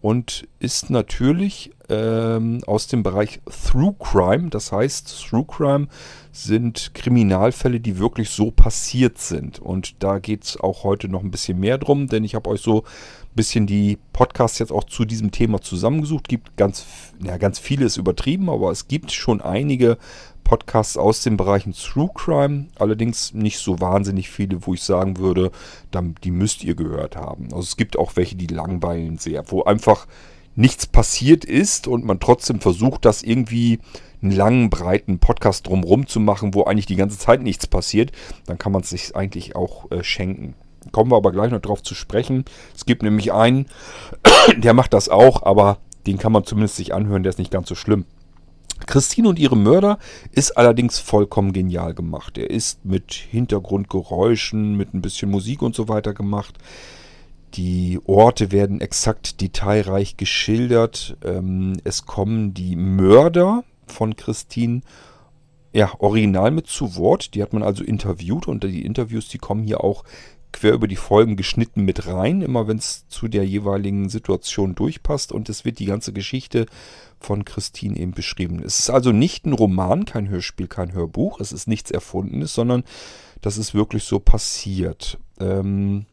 [0.00, 4.50] und ist natürlich ähm, aus dem Bereich Through Crime.
[4.50, 5.88] Das heißt, Through Crime
[6.32, 9.58] sind Kriminalfälle, die wirklich so passiert sind.
[9.58, 12.60] Und da geht es auch heute noch ein bisschen mehr drum, denn ich habe euch
[12.60, 16.28] so ein bisschen die Podcasts jetzt auch zu diesem Thema zusammengesucht.
[16.28, 16.86] Gibt ganz,
[17.22, 19.98] ja, ganz vieles übertrieben, aber es gibt schon einige
[20.46, 25.50] Podcasts aus den Bereichen True Crime, allerdings nicht so wahnsinnig viele, wo ich sagen würde,
[26.22, 27.46] die müsst ihr gehört haben.
[27.46, 30.06] Also es gibt auch welche, die langweilen sehr, wo einfach
[30.56, 33.78] nichts passiert ist und man trotzdem versucht, das irgendwie
[34.22, 38.12] einen langen, breiten Podcast drumherum zu machen, wo eigentlich die ganze Zeit nichts passiert,
[38.46, 40.54] dann kann man es sich eigentlich auch äh, schenken.
[40.92, 42.44] Kommen wir aber gleich noch drauf zu sprechen.
[42.74, 43.66] Es gibt nämlich einen,
[44.56, 47.68] der macht das auch, aber den kann man zumindest sich anhören, der ist nicht ganz
[47.68, 48.04] so schlimm.
[48.86, 49.98] Christine und ihre Mörder
[50.32, 52.38] ist allerdings vollkommen genial gemacht.
[52.38, 56.58] Er ist mit Hintergrundgeräuschen, mit ein bisschen Musik und so weiter gemacht.
[57.56, 61.16] Die Orte werden exakt detailreich geschildert.
[61.24, 64.82] Ähm, es kommen die Mörder von Christine
[65.72, 67.34] ja, original mit zu Wort.
[67.34, 70.04] Die hat man also interviewt und die Interviews, die kommen hier auch
[70.52, 75.32] quer über die Folgen geschnitten mit rein, immer wenn es zu der jeweiligen Situation durchpasst
[75.32, 76.66] und es wird die ganze Geschichte
[77.20, 78.62] von Christine eben beschrieben.
[78.64, 82.84] Es ist also nicht ein Roman, kein Hörspiel, kein Hörbuch, es ist nichts Erfundenes, sondern
[83.42, 85.18] das ist wirklich so passiert.
[85.40, 86.06] Ähm,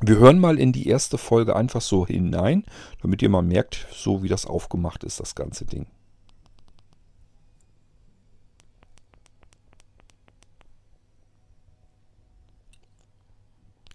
[0.00, 2.64] wir hören mal in die erste Folge einfach so hinein,
[3.02, 5.86] damit ihr mal merkt, so wie das aufgemacht ist, das ganze Ding.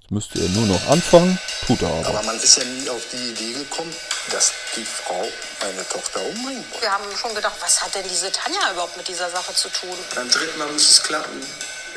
[0.01, 2.07] Jetzt müsste er nur noch anfangen, tut er aber.
[2.07, 3.93] Aber man ist ja nie auf die Idee gekommen,
[4.31, 5.27] dass die Frau
[5.62, 6.81] meine Tochter umbringen wollte.
[6.81, 9.97] Wir haben schon gedacht, was hat denn diese Tanja überhaupt mit dieser Sache zu tun?
[10.15, 11.41] Beim dritten Mal muss es klappen.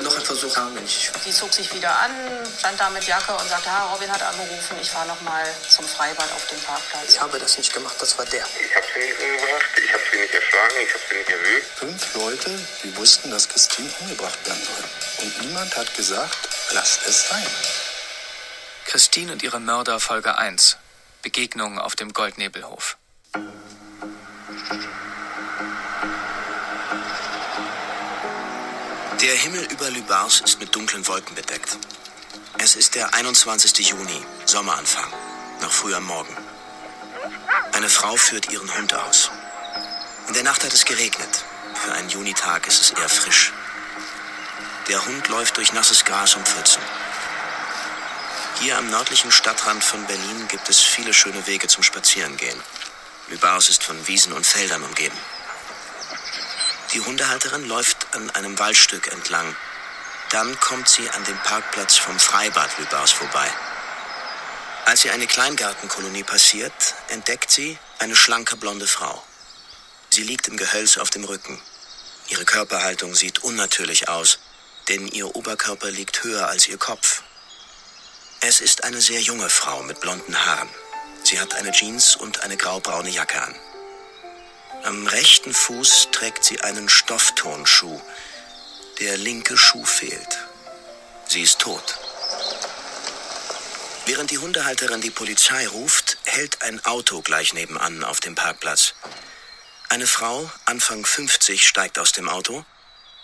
[0.03, 1.13] Noch ein Versuch haben wir nicht.
[1.27, 2.11] Die zog sich wieder an,
[2.59, 5.87] stand da mit Jacke und sagte, ha, Robin hat angerufen, ich fahre noch mal zum
[5.87, 7.11] Freibad auf den Parkplatz.
[7.11, 8.45] Ich habe das nicht gemacht, das war der.
[8.45, 11.67] Ich habe sie nicht umgebracht, ich habe sie nicht erschlagen, ich habe sie nicht erwürgt.
[11.77, 15.25] Fünf Leute, die wussten, dass Christine umgebracht werden soll.
[15.25, 16.39] Und niemand hat gesagt,
[16.73, 17.47] lasst es sein.
[18.87, 20.79] Christine und ihre Mörder Folge 1.
[21.23, 22.97] Begegnung auf dem Goldnebelhof.
[29.23, 31.77] Der Himmel über Lübars ist mit dunklen Wolken bedeckt.
[32.57, 33.87] Es ist der 21.
[33.87, 35.13] Juni, Sommeranfang,
[35.61, 36.35] noch früh am Morgen.
[37.73, 39.31] Eine Frau führt ihren Hund aus.
[40.29, 41.45] In der Nacht hat es geregnet.
[41.75, 43.53] Für einen Junitag ist es eher frisch.
[44.89, 46.81] Der Hund läuft durch nasses Gras und Pfützen.
[48.61, 52.59] Hier am nördlichen Stadtrand von Berlin gibt es viele schöne Wege zum Spazierengehen.
[53.29, 55.19] Lübars ist von Wiesen und Feldern umgeben.
[56.93, 59.55] Die Hundehalterin läuft an einem Waldstück entlang.
[60.31, 63.49] Dann kommt sie an dem Parkplatz vom Freibad Lübars vorbei.
[64.87, 66.73] Als sie eine Kleingartenkolonie passiert,
[67.09, 69.23] entdeckt sie eine schlanke blonde Frau.
[70.11, 71.63] Sie liegt im Gehölz auf dem Rücken.
[72.27, 74.41] Ihre Körperhaltung sieht unnatürlich aus,
[74.89, 77.23] denn ihr Oberkörper liegt höher als ihr Kopf.
[78.41, 80.69] Es ist eine sehr junge Frau mit blonden Haaren.
[81.23, 83.55] Sie hat eine Jeans und eine graubraune Jacke an.
[84.83, 88.01] Am rechten Fuß trägt sie einen Stofftonschuh.
[88.99, 90.39] Der linke Schuh fehlt.
[91.29, 91.99] Sie ist tot.
[94.07, 98.95] Während die Hundehalterin die Polizei ruft, hält ein Auto gleich nebenan auf dem Parkplatz.
[99.91, 102.65] Eine Frau, Anfang 50, steigt aus dem Auto,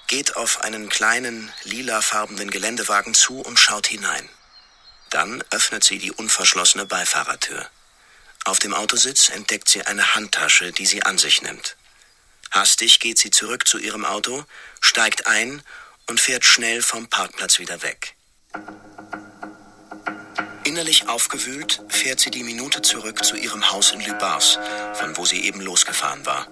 [0.09, 4.29] geht auf einen kleinen, lilafarbenen Geländewagen zu und schaut hinein.
[5.11, 7.66] Dann öffnet sie die unverschlossene Beifahrertür.
[8.47, 11.77] Auf dem Autositz entdeckt sie eine Handtasche, die sie an sich nimmt.
[12.53, 14.45] Hastig geht sie zurück zu ihrem Auto,
[14.81, 15.65] steigt ein
[16.09, 18.15] und fährt schnell vom Parkplatz wieder weg.
[20.63, 24.61] Innerlich aufgewühlt fährt sie die Minute zurück zu ihrem Haus in Lübars,
[24.95, 26.47] von wo sie eben losgefahren war.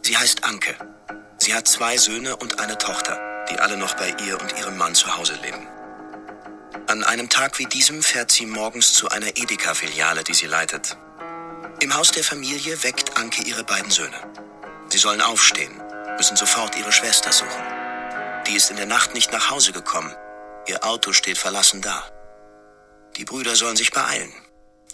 [0.00, 0.76] Sie heißt Anke.
[1.36, 4.94] Sie hat zwei Söhne und eine Tochter, die alle noch bei ihr und ihrem Mann
[4.94, 5.75] zu Hause leben.
[6.88, 10.96] An einem Tag wie diesem fährt sie morgens zu einer Edeka-Filiale, die sie leitet.
[11.80, 14.16] Im Haus der Familie weckt Anke ihre beiden Söhne.
[14.88, 15.82] Sie sollen aufstehen,
[16.16, 17.60] müssen sofort ihre Schwester suchen.
[18.46, 20.14] Die ist in der Nacht nicht nach Hause gekommen.
[20.68, 22.08] Ihr Auto steht verlassen da.
[23.16, 24.32] Die Brüder sollen sich beeilen.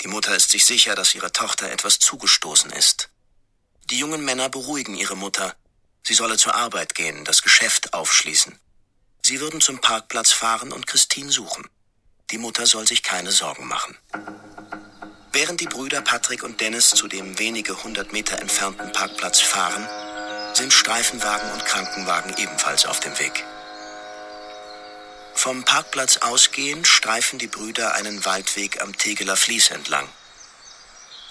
[0.01, 3.11] Die Mutter ist sich sicher, dass ihrer Tochter etwas zugestoßen ist.
[3.91, 5.55] Die jungen Männer beruhigen ihre Mutter.
[6.07, 8.59] Sie solle zur Arbeit gehen, das Geschäft aufschließen.
[9.25, 11.69] Sie würden zum Parkplatz fahren und Christine suchen.
[12.33, 13.95] Die Mutter soll sich keine Sorgen machen.
[15.33, 19.87] Während die Brüder Patrick und Dennis zu dem wenige hundert Meter entfernten Parkplatz fahren,
[20.55, 23.45] sind Streifenwagen und Krankenwagen ebenfalls auf dem Weg.
[25.35, 30.09] Vom Parkplatz ausgehend streifen die Brüder einen Waldweg am Tegeler Fließ entlang.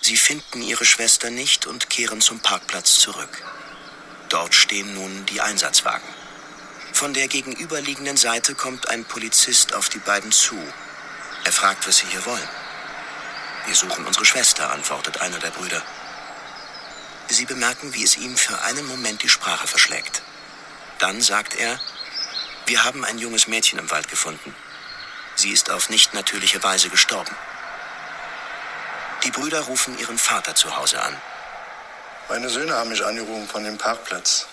[0.02, 3.44] Sie finden ihre Schwester nicht und kehren zum Parkplatz zurück.
[4.30, 6.08] Dort stehen nun die Einsatzwagen.
[6.94, 10.58] Von der gegenüberliegenden Seite kommt ein Polizist auf die beiden zu.
[11.44, 12.50] Er fragt, was sie hier wollen.
[13.66, 15.82] Wir suchen unsere Schwester, antwortet einer der Brüder.
[17.30, 20.22] Sie bemerken, wie es ihm für einen Moment die Sprache verschlägt.
[21.00, 21.80] Dann sagt er,
[22.66, 24.56] wir haben ein junges Mädchen im Wald gefunden.
[25.36, 27.36] Sie ist auf nicht natürliche Weise gestorben.
[29.24, 31.16] Die Brüder rufen ihren Vater zu Hause an.
[32.30, 34.48] Meine Söhne haben mich angerufen von dem Parkplatz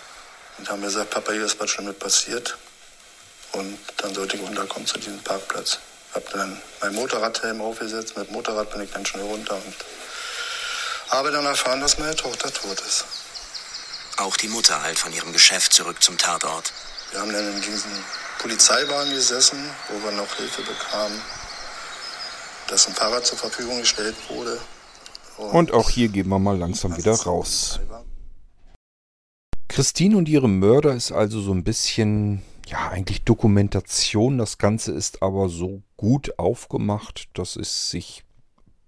[0.59, 2.57] und haben gesagt, Papa, hier ist was schon mit passiert.
[3.53, 5.79] Und dann sollte ich runterkommen zu diesem Parkplatz.
[6.15, 9.75] Hab dann mein Motorradhelm aufgesetzt, mit Motorrad bin ich dann schnell runter und
[11.11, 13.05] habe dann erfahren, dass meine Tochter tot ist.
[14.19, 16.73] Auch die Mutter eilt von ihrem Geschäft zurück zum Tatort.
[17.11, 17.93] Wir haben dann in diesem
[18.39, 21.21] Polizeiwagen gesessen, wo wir noch Hilfe bekamen,
[22.69, 24.61] dass ein Fahrrad zur Verfügung gestellt wurde.
[25.37, 27.81] Und, und auch hier gehen wir mal langsam wieder raus.
[29.69, 34.39] Christine und ihre Mörder ist also so ein bisschen, ja, eigentlich Dokumentation.
[34.39, 38.25] Das Ganze ist aber so gut aufgemacht, dass es sich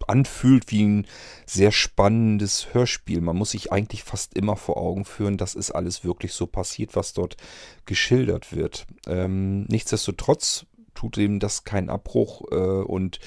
[0.07, 1.07] anfühlt wie ein
[1.47, 3.21] sehr spannendes Hörspiel.
[3.21, 6.97] Man muss sich eigentlich fast immer vor Augen führen, das ist alles wirklich so passiert,
[6.97, 7.37] was dort
[7.85, 8.87] geschildert wird.
[9.07, 13.21] Ähm, nichtsdestotrotz tut dem das keinen Abbruch äh, und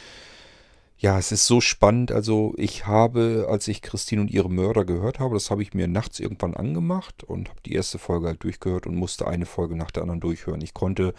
[1.03, 2.13] ja, es ist so spannend.
[2.13, 5.89] Also ich habe, als ich Christine und ihre Mörder gehört habe, das habe ich mir
[5.89, 9.91] nachts irgendwann angemacht und habe die erste Folge halt durchgehört und musste eine Folge nach
[9.91, 10.61] der anderen durchhören.
[10.61, 11.13] Ich konnte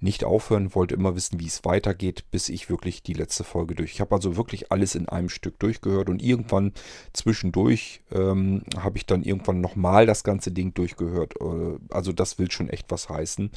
[0.00, 3.92] nicht aufhören, wollte immer wissen, wie es weitergeht, bis ich wirklich die letzte Folge durch.
[3.92, 6.72] Ich habe also wirklich alles in einem Stück durchgehört und irgendwann
[7.12, 11.34] zwischendurch ähm, habe ich dann irgendwann nochmal das ganze Ding durchgehört.
[11.40, 13.52] Äh, also das will schon echt was heißen.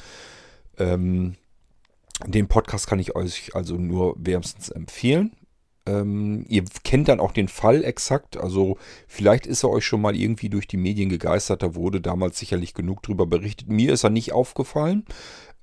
[0.78, 1.34] Ähm,
[2.24, 5.32] den Podcast kann ich euch also nur wärmstens empfehlen.
[5.86, 10.16] Ähm, ihr kennt dann auch den Fall exakt, also vielleicht ist er euch schon mal
[10.16, 13.68] irgendwie durch die Medien gegeistert, da wurde damals sicherlich genug drüber berichtet.
[13.68, 15.04] Mir ist er nicht aufgefallen.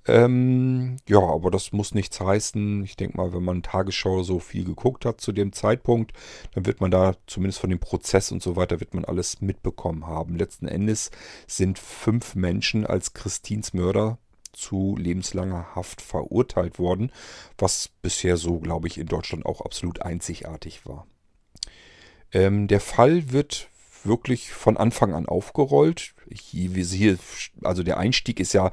[0.07, 2.83] Ähm, ja, aber das muss nichts heißen.
[2.83, 6.13] Ich denke mal, wenn man Tagesschau so viel geguckt hat zu dem Zeitpunkt,
[6.55, 10.07] dann wird man da zumindest von dem Prozess und so weiter, wird man alles mitbekommen
[10.07, 10.35] haben.
[10.37, 11.11] Letzten Endes
[11.47, 14.17] sind fünf Menschen als Christins Mörder
[14.53, 17.11] zu lebenslanger Haft verurteilt worden,
[17.57, 21.07] was bisher so, glaube ich, in Deutschland auch absolut einzigartig war.
[22.31, 23.69] Ähm, der Fall wird
[24.03, 26.13] wirklich von Anfang an aufgerollt.
[26.29, 27.17] Hier,
[27.63, 28.71] also der Einstieg ist ja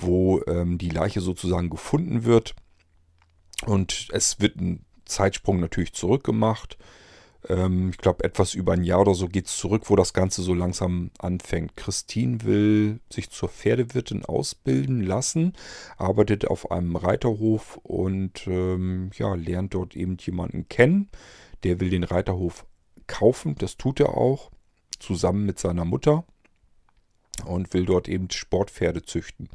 [0.00, 2.54] wo ähm, die Leiche sozusagen gefunden wird.
[3.66, 6.76] Und es wird ein Zeitsprung natürlich zurückgemacht.
[7.48, 10.42] Ähm, ich glaube, etwas über ein Jahr oder so geht es zurück, wo das Ganze
[10.42, 11.76] so langsam anfängt.
[11.76, 15.54] Christine will sich zur Pferdewirtin ausbilden lassen,
[15.96, 21.10] arbeitet auf einem Reiterhof und ähm, ja, lernt dort eben jemanden kennen.
[21.62, 22.66] Der will den Reiterhof
[23.06, 24.50] kaufen, das tut er auch,
[24.98, 26.24] zusammen mit seiner Mutter
[27.46, 29.48] und will dort eben Sportpferde züchten.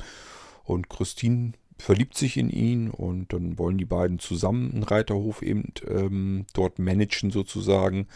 [0.64, 5.74] Und Christine verliebt sich in ihn und dann wollen die beiden zusammen einen Reiterhof eben
[5.88, 8.08] ähm, dort managen sozusagen.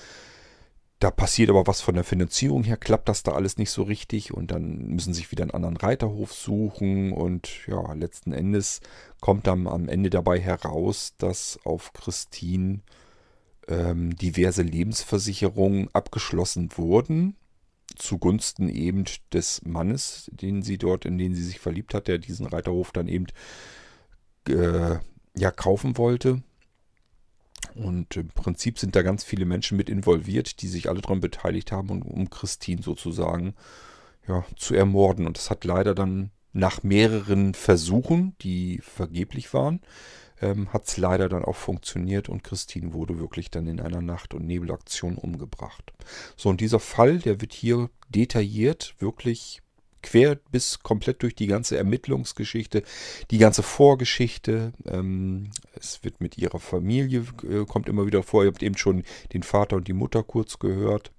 [1.00, 4.34] Da passiert aber was von der Finanzierung her, klappt das da alles nicht so richtig
[4.34, 8.82] und dann müssen sich wieder einen anderen Reiterhof suchen und ja, letzten Endes
[9.20, 12.80] kommt dann am Ende dabei heraus, dass auf Christine
[13.68, 17.36] ähm, diverse Lebensversicherungen abgeschlossen wurden
[17.96, 22.46] zugunsten eben des Mannes, den sie dort, in den sie sich verliebt hat, der diesen
[22.46, 23.28] Reiterhof dann eben
[24.48, 24.98] äh,
[25.36, 26.44] ja kaufen wollte.
[27.76, 31.72] Und im Prinzip sind da ganz viele Menschen mit involviert, die sich alle daran beteiligt
[31.72, 33.56] haben, um, Christine sozusagen
[34.28, 35.26] ja, zu ermorden.
[35.26, 39.82] Und das hat leider dann nach mehreren Versuchen, die vergeblich waren,
[40.44, 44.34] ähm, hat es leider dann auch funktioniert und Christine wurde wirklich dann in einer Nacht-
[44.34, 45.94] und Nebelaktion umgebracht.
[46.36, 49.62] So, und dieser Fall, der wird hier detailliert, wirklich
[50.02, 52.84] quer bis komplett durch die ganze Ermittlungsgeschichte,
[53.32, 54.74] die ganze Vorgeschichte.
[54.86, 58.44] Ähm, es wird mit ihrer Familie, äh, kommt immer wieder vor.
[58.44, 61.14] Ihr habt eben schon den Vater und die Mutter kurz gehört.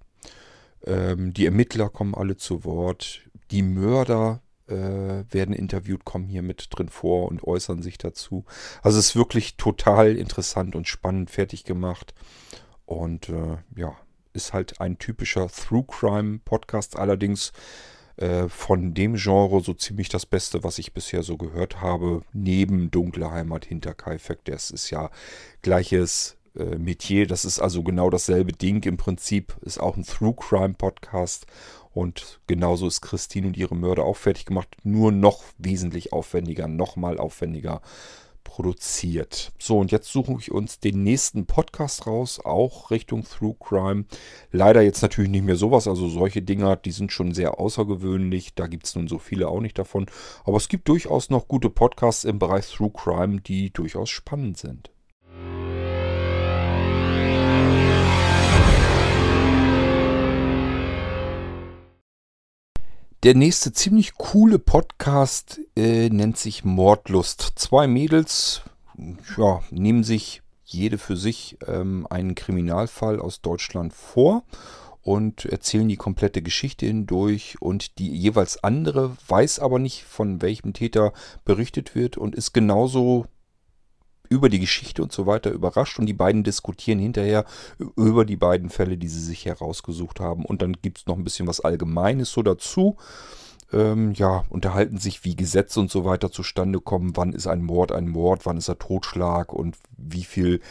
[0.85, 3.21] Ähm, die Ermittler kommen alle zu Wort.
[3.49, 8.45] Die Mörder werden interviewt, kommen hier mit drin vor und äußern sich dazu.
[8.81, 12.13] Also es ist wirklich total interessant und spannend fertig gemacht.
[12.85, 13.95] Und äh, ja,
[14.33, 17.51] ist halt ein typischer Through Crime Podcast, allerdings
[18.17, 22.91] äh, von dem Genre so ziemlich das Beste, was ich bisher so gehört habe, neben
[22.91, 24.45] Dunkle Heimat hinter Kaifek.
[24.45, 25.09] Das ist ja
[25.61, 30.35] gleiches äh, Metier, das ist also genau dasselbe Ding im Prinzip, ist auch ein Through
[30.35, 31.45] Crime Podcast
[31.95, 37.17] und genauso ist Christine und ihre Mörder auch fertig gemacht, nur noch wesentlich aufwendiger, nochmal
[37.17, 37.81] aufwendiger
[38.43, 39.53] produziert.
[39.57, 44.05] So, und jetzt suche ich uns den nächsten Podcast raus, auch Richtung Through Crime.
[44.51, 48.55] Leider jetzt natürlich nicht mehr sowas, also solche Dinger, die sind schon sehr außergewöhnlich.
[48.55, 50.05] Da gibt es nun so viele auch nicht davon.
[50.43, 54.91] Aber es gibt durchaus noch gute Podcasts im Bereich Through Crime, die durchaus spannend sind.
[63.25, 67.53] Der nächste ziemlich coole Podcast äh, nennt sich Mordlust.
[67.55, 68.61] Zwei Mädels
[69.35, 74.43] ja, nehmen sich jede für sich ähm, einen Kriminalfall aus Deutschland vor
[75.01, 80.73] und erzählen die komplette Geschichte hindurch und die jeweils andere weiß aber nicht, von welchem
[80.73, 81.11] Täter
[81.45, 83.25] berichtet wird und ist genauso
[84.29, 87.45] über die Geschichte und so weiter überrascht und die beiden diskutieren hinterher
[87.95, 90.45] über die beiden Fälle, die sie sich herausgesucht haben.
[90.45, 92.97] Und dann gibt es noch ein bisschen was Allgemeines so dazu.
[93.73, 97.17] Ähm, ja, unterhalten sich, wie Gesetze und so weiter zustande kommen.
[97.17, 98.45] Wann ist ein Mord ein Mord?
[98.45, 99.53] Wann ist er Totschlag?
[99.53, 100.61] Und wie viel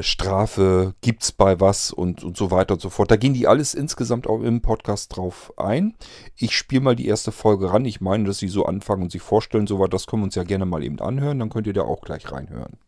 [0.00, 1.90] Strafe gibt es bei was?
[1.90, 3.10] Und, und so weiter und so fort.
[3.10, 5.94] Da gehen die alles insgesamt auch im Podcast drauf ein.
[6.36, 7.84] Ich spiele mal die erste Folge ran.
[7.84, 10.44] Ich meine, dass sie so anfangen und sich vorstellen, so das können wir uns ja
[10.44, 11.38] gerne mal eben anhören.
[11.38, 12.78] Dann könnt ihr da auch gleich reinhören.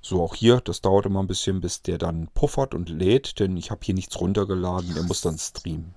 [0.00, 3.56] So, auch hier, das dauert immer ein bisschen, bis der dann puffert und lädt, denn
[3.56, 4.96] ich habe hier nichts runtergeladen.
[4.96, 5.94] Er muss dann streamen.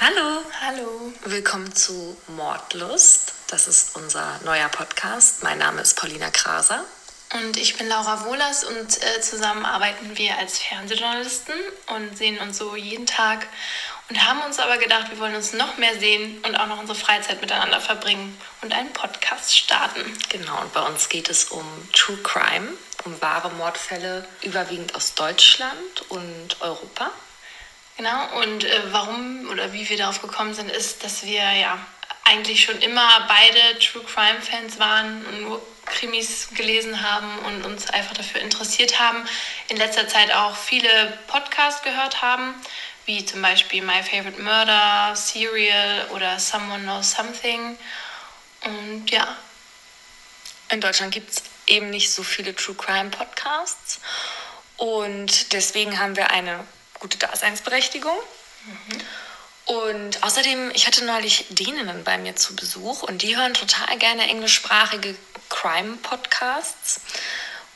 [0.00, 0.40] Hallo.
[0.66, 1.12] Hallo.
[1.26, 3.23] Willkommen zu Mordlust.
[3.54, 5.44] Das ist unser neuer Podcast.
[5.44, 6.84] Mein Name ist Paulina Kraser.
[7.34, 11.54] Und ich bin Laura Wohlers und äh, zusammen arbeiten wir als Fernsehjournalisten
[11.94, 13.46] und sehen uns so jeden Tag
[14.10, 16.98] und haben uns aber gedacht, wir wollen uns noch mehr sehen und auch noch unsere
[16.98, 20.00] Freizeit miteinander verbringen und einen Podcast starten.
[20.30, 22.70] Genau, und bei uns geht es um True Crime,
[23.04, 27.12] um wahre Mordfälle, überwiegend aus Deutschland und Europa.
[27.96, 31.78] Genau, und äh, warum oder wie wir darauf gekommen sind, ist, dass wir ja
[32.24, 37.90] eigentlich schon immer beide True Crime Fans waren und nur Krimis gelesen haben und uns
[37.90, 39.26] einfach dafür interessiert haben.
[39.68, 42.54] In letzter Zeit auch viele Podcasts gehört haben
[43.06, 47.78] wie zum Beispiel My Favorite Murder, Serial oder Someone Knows Something.
[48.64, 49.36] Und ja.
[50.70, 54.00] In Deutschland gibt es eben nicht so viele True Crime Podcasts.
[54.76, 56.66] Und deswegen haben wir eine
[56.98, 58.16] gute Daseinsberechtigung.
[58.64, 59.00] Mhm.
[59.66, 64.28] Und außerdem, ich hatte neulich Däninnen bei mir zu Besuch und die hören total gerne
[64.28, 65.14] englischsprachige
[65.48, 67.00] Crime-Podcasts.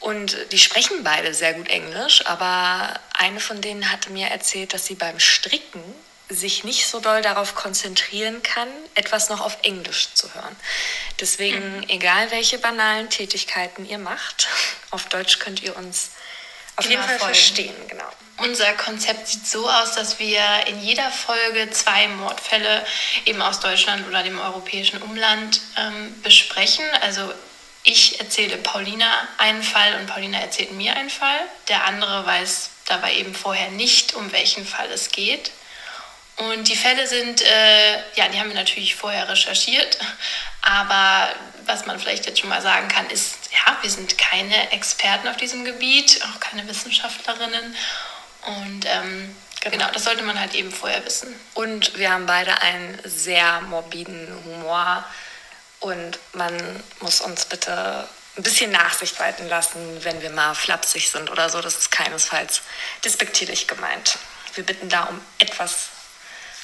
[0.00, 4.86] Und die sprechen beide sehr gut Englisch, aber eine von denen hatte mir erzählt, dass
[4.86, 5.82] sie beim Stricken
[6.28, 10.54] sich nicht so doll darauf konzentrieren kann, etwas noch auf Englisch zu hören.
[11.20, 11.88] Deswegen, mhm.
[11.88, 14.46] egal welche banalen Tätigkeiten ihr macht,
[14.90, 16.10] auf Deutsch könnt ihr uns
[16.78, 17.34] auf jeden Fall folgen.
[17.34, 18.04] verstehen, genau.
[18.38, 22.86] Unser Konzept sieht so aus, dass wir in jeder Folge zwei Mordfälle
[23.26, 26.84] eben aus Deutschland oder dem europäischen Umland ähm, besprechen.
[27.02, 27.32] Also
[27.82, 31.40] ich erzähle Paulina einen Fall und Paulina erzählt mir einen Fall.
[31.66, 35.50] Der andere weiß dabei eben vorher nicht, um welchen Fall es geht.
[36.38, 39.98] Und die Fälle sind, äh, ja, die haben wir natürlich vorher recherchiert.
[40.62, 41.34] Aber
[41.66, 45.36] was man vielleicht jetzt schon mal sagen kann, ist, ja, wir sind keine Experten auf
[45.36, 47.74] diesem Gebiet, auch keine Wissenschaftlerinnen.
[48.46, 49.76] Und ähm, genau.
[49.76, 51.34] genau, das sollte man halt eben vorher wissen.
[51.54, 55.04] Und wir haben beide einen sehr morbiden Humor
[55.80, 56.54] und man
[57.00, 61.60] muss uns bitte ein bisschen Nachsicht walten lassen, wenn wir mal flapsig sind oder so.
[61.60, 62.62] Das ist keinesfalls
[63.04, 64.18] despektierlich gemeint.
[64.54, 65.88] Wir bitten da um etwas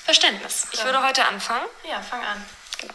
[0.05, 0.67] Verständnis.
[0.73, 1.67] Ich würde heute anfangen.
[1.89, 2.45] Ja, fang an.
[2.79, 2.95] Genau.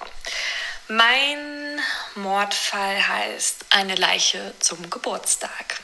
[0.88, 1.82] Mein
[2.16, 5.80] Mordfall heißt Eine Leiche zum Geburtstag.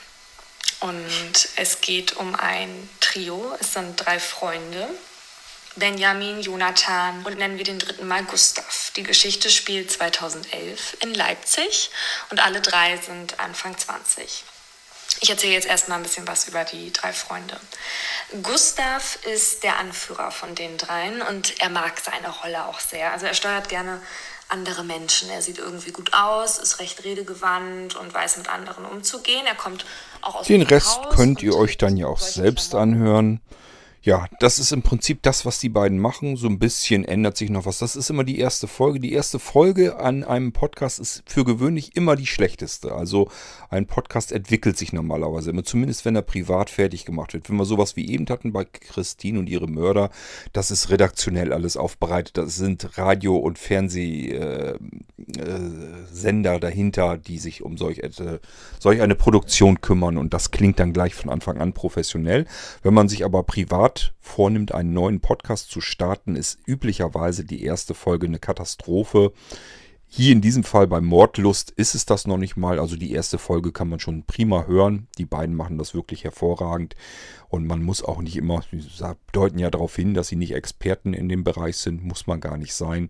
[0.81, 3.55] Und es geht um ein Trio.
[3.59, 4.87] Es sind drei Freunde.
[5.77, 8.91] Benjamin, Jonathan und nennen wir den dritten mal Gustav.
[8.95, 11.89] Die Geschichte spielt 2011 in Leipzig
[12.29, 14.43] und alle drei sind Anfang 20.
[15.21, 17.59] Ich erzähle jetzt erstmal ein bisschen was über die drei Freunde.
[18.43, 23.11] Gustav ist der Anführer von den dreien und er mag seine Rolle auch sehr.
[23.11, 24.01] Also er steuert gerne
[24.49, 25.29] andere Menschen.
[25.29, 29.45] Er sieht irgendwie gut aus, ist recht redegewandt und weiß mit anderen umzugehen.
[29.45, 29.85] Er kommt
[30.21, 33.41] auch aus Den Rest Haus könnt ihr euch dann ja auch selbst anhören.
[34.05, 36.35] Ja, das ist im Prinzip das, was die beiden machen.
[36.35, 37.79] So ein bisschen ändert sich noch was.
[37.79, 38.99] Das ist immer die erste Folge.
[38.99, 42.91] Die erste Folge an einem Podcast ist für gewöhnlich immer die schlechteste.
[42.91, 43.29] Also
[43.71, 47.49] ein Podcast entwickelt sich normalerweise immer, zumindest wenn er privat fertig gemacht wird.
[47.49, 50.11] Wenn wir sowas wie eben hatten bei Christine und ihre Mörder,
[50.53, 52.37] das ist redaktionell alles aufbereitet.
[52.37, 54.79] Das sind Radio- und Fernsehsender
[56.53, 58.39] äh, äh, dahinter, die sich um solch, äh,
[58.77, 60.17] solch eine Produktion kümmern.
[60.17, 62.45] Und das klingt dann gleich von Anfang an professionell.
[62.83, 67.63] Wenn man sich aber privat Art vornimmt, einen neuen Podcast zu starten, ist üblicherweise die
[67.63, 69.31] erste Folge eine Katastrophe.
[70.05, 72.77] Hier in diesem Fall bei Mordlust ist es das noch nicht mal.
[72.77, 75.07] Also die erste Folge kann man schon prima hören.
[75.17, 76.95] Die beiden machen das wirklich hervorragend.
[77.47, 81.13] Und man muss auch nicht immer, sie deuten ja darauf hin, dass sie nicht Experten
[81.13, 83.09] in dem Bereich sind, muss man gar nicht sein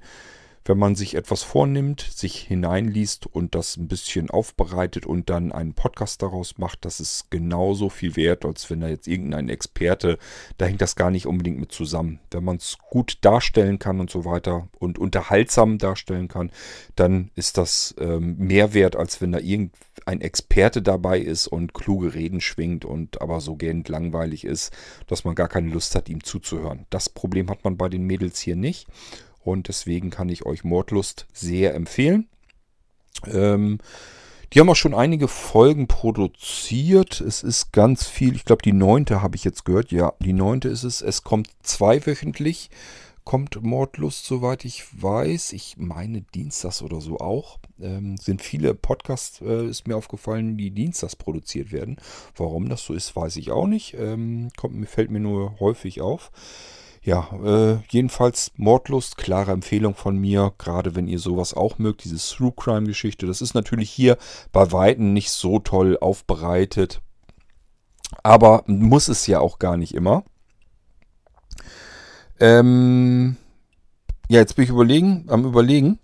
[0.65, 5.75] wenn man sich etwas vornimmt, sich hineinliest und das ein bisschen aufbereitet und dann einen
[5.75, 10.17] Podcast daraus macht, das ist genauso viel wert, als wenn da jetzt irgendein Experte,
[10.57, 12.19] da hängt das gar nicht unbedingt mit zusammen.
[12.31, 16.51] Wenn man es gut darstellen kann und so weiter und unterhaltsam darstellen kann,
[16.95, 22.15] dann ist das ähm, mehr wert, als wenn da irgendein Experte dabei ist und kluge
[22.15, 24.73] Reden schwingt und aber so gähnend langweilig ist,
[25.05, 26.87] dass man gar keine Lust hat, ihm zuzuhören.
[26.89, 28.87] Das Problem hat man bei den Mädels hier nicht.
[29.45, 32.27] Und deswegen kann ich euch Mordlust sehr empfehlen.
[33.27, 33.77] Ähm,
[34.51, 37.21] die haben auch schon einige Folgen produziert.
[37.21, 38.35] Es ist ganz viel.
[38.35, 39.91] Ich glaube, die neunte habe ich jetzt gehört.
[39.91, 41.01] Ja, die neunte ist es.
[41.01, 42.71] Es kommt zweiwöchentlich.
[43.23, 45.53] Kommt Mordlust, soweit ich weiß.
[45.53, 47.59] Ich meine Dienstags oder so auch.
[47.79, 51.97] Ähm, sind viele Podcasts, äh, ist mir aufgefallen, die Dienstags produziert werden.
[52.35, 53.95] Warum das so ist, weiß ich auch nicht.
[53.95, 56.31] Ähm, kommt, fällt mir nur häufig auf.
[57.05, 62.17] Ja, äh, jedenfalls Mordlust, klare Empfehlung von mir, gerade wenn ihr sowas auch mögt, diese
[62.17, 63.27] True Crime Geschichte.
[63.27, 64.17] Das ist natürlich hier
[64.51, 67.03] bei Weitem nicht so toll aufbereitet,
[68.23, 70.23] aber muss es ja auch gar nicht immer.
[72.39, 73.37] Ähm,
[74.27, 75.99] ja, jetzt bin ich überlegen, am überlegen.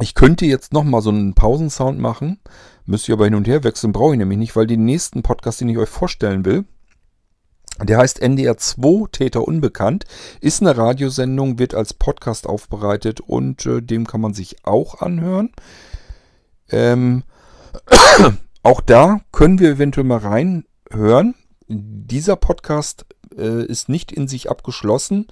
[0.00, 2.38] Ich könnte jetzt nochmal so einen Pausensound machen,
[2.86, 5.60] müsste ich aber hin und her wechseln, brauche ich nämlich nicht, weil den nächsten Podcast,
[5.60, 6.66] den ich euch vorstellen will,
[7.82, 10.04] der heißt NDR 2 Täter unbekannt,
[10.40, 15.52] ist eine Radiosendung, wird als Podcast aufbereitet und äh, dem kann man sich auch anhören.
[16.70, 17.22] Ähm,
[18.62, 21.34] auch da können wir eventuell mal reinhören.
[21.68, 23.06] Dieser Podcast
[23.36, 25.26] äh, ist nicht in sich abgeschlossen.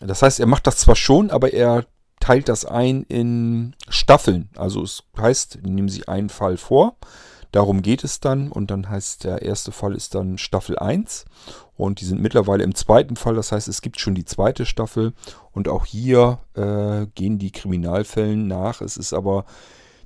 [0.00, 1.86] Das heißt, er macht das zwar schon, aber er
[2.20, 4.50] teilt das ein in Staffeln.
[4.56, 6.96] Also es heißt, nehmen Sie einen Fall vor
[7.52, 11.24] Darum geht es dann und dann heißt der erste Fall ist dann Staffel 1
[11.76, 15.14] und die sind mittlerweile im zweiten Fall, das heißt es gibt schon die zweite Staffel
[15.52, 18.82] und auch hier äh, gehen die Kriminalfällen nach.
[18.82, 19.46] Es ist aber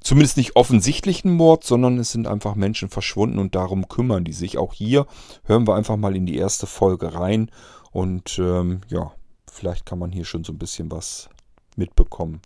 [0.00, 4.32] zumindest nicht offensichtlich ein Mord, sondern es sind einfach Menschen verschwunden und darum kümmern die
[4.32, 4.58] sich.
[4.58, 5.06] Auch hier
[5.44, 7.50] hören wir einfach mal in die erste Folge rein
[7.90, 9.12] und ähm, ja,
[9.50, 11.28] vielleicht kann man hier schon so ein bisschen was
[11.76, 12.40] mitbekommen.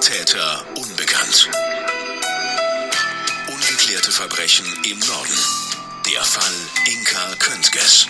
[0.00, 1.50] Täter unbekannt.
[3.48, 5.38] Ungeklärte Verbrechen im Norden.
[6.06, 6.54] Der Fall
[6.86, 8.06] Inka Köntges.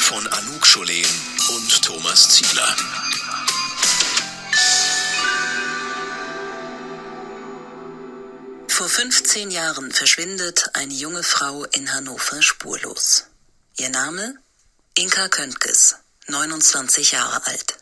[0.00, 1.06] Von Anouk Scholen
[1.48, 2.76] und Thomas Ziegler.
[8.68, 13.24] Vor 15 Jahren verschwindet eine junge Frau in Hannover spurlos.
[13.78, 14.36] Ihr Name?
[14.94, 17.76] Inka Köntges, 29 Jahre alt.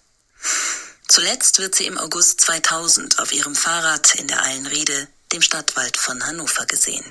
[1.12, 6.24] Zuletzt wird sie im August 2000 auf ihrem Fahrrad in der Eilenriede, dem Stadtwald von
[6.24, 7.04] Hannover, gesehen.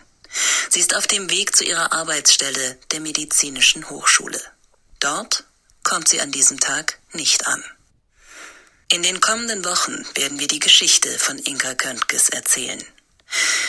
[0.72, 4.42] Sie ist auf dem Weg zu ihrer Arbeitsstelle der Medizinischen Hochschule.
[5.00, 5.44] Dort
[5.84, 7.64] kommt sie an diesem Tag nicht an.
[8.92, 12.84] In den kommenden Wochen werden wir die Geschichte von Inka Köntges erzählen.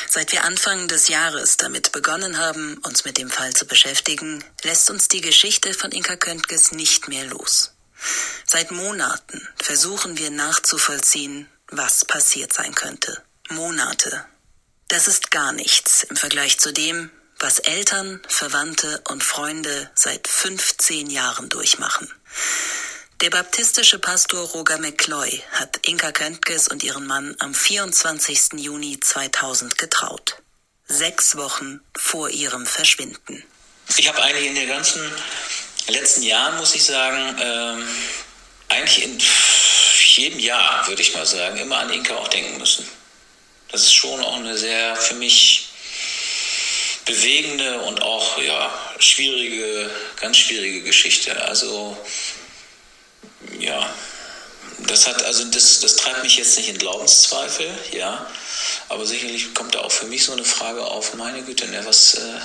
[0.08, 4.88] Seit wir Anfang des Jahres damit begonnen haben, uns mit dem Fall zu beschäftigen, lässt
[4.88, 7.72] uns die Geschichte von Inka Köntges nicht mehr los.
[8.46, 13.22] Seit Monaten versuchen wir nachzuvollziehen, was passiert sein könnte.
[13.48, 14.24] Monate.
[14.88, 21.10] Das ist gar nichts im Vergleich zu dem, was Eltern, Verwandte und Freunde seit 15
[21.10, 22.12] Jahren durchmachen.
[23.22, 28.54] Der baptistische Pastor Roger McCloy hat Inka Köntges und ihren Mann am 24.
[28.54, 30.42] Juni 2000 getraut.
[30.86, 33.44] Sechs Wochen vor ihrem Verschwinden.
[33.96, 35.00] Ich habe eigentlich in der ganzen
[35.88, 37.88] letzten Jahren, muss ich sagen, ähm,
[38.68, 39.18] eigentlich in
[40.14, 42.86] jedem Jahr, würde ich mal sagen, immer an Inka auch denken müssen.
[43.70, 45.68] Das ist schon auch eine sehr für mich
[47.04, 51.40] bewegende und auch ja, schwierige, ganz schwierige Geschichte.
[51.42, 51.96] Also
[53.58, 53.94] ja,
[54.78, 58.26] Das hat, also das, das treibt mich jetzt nicht in Glaubenszweifel, ja.
[58.88, 62.14] Aber sicherlich kommt da auch für mich so eine Frage auf, meine Güte, ne, was,
[62.14, 62.40] äh,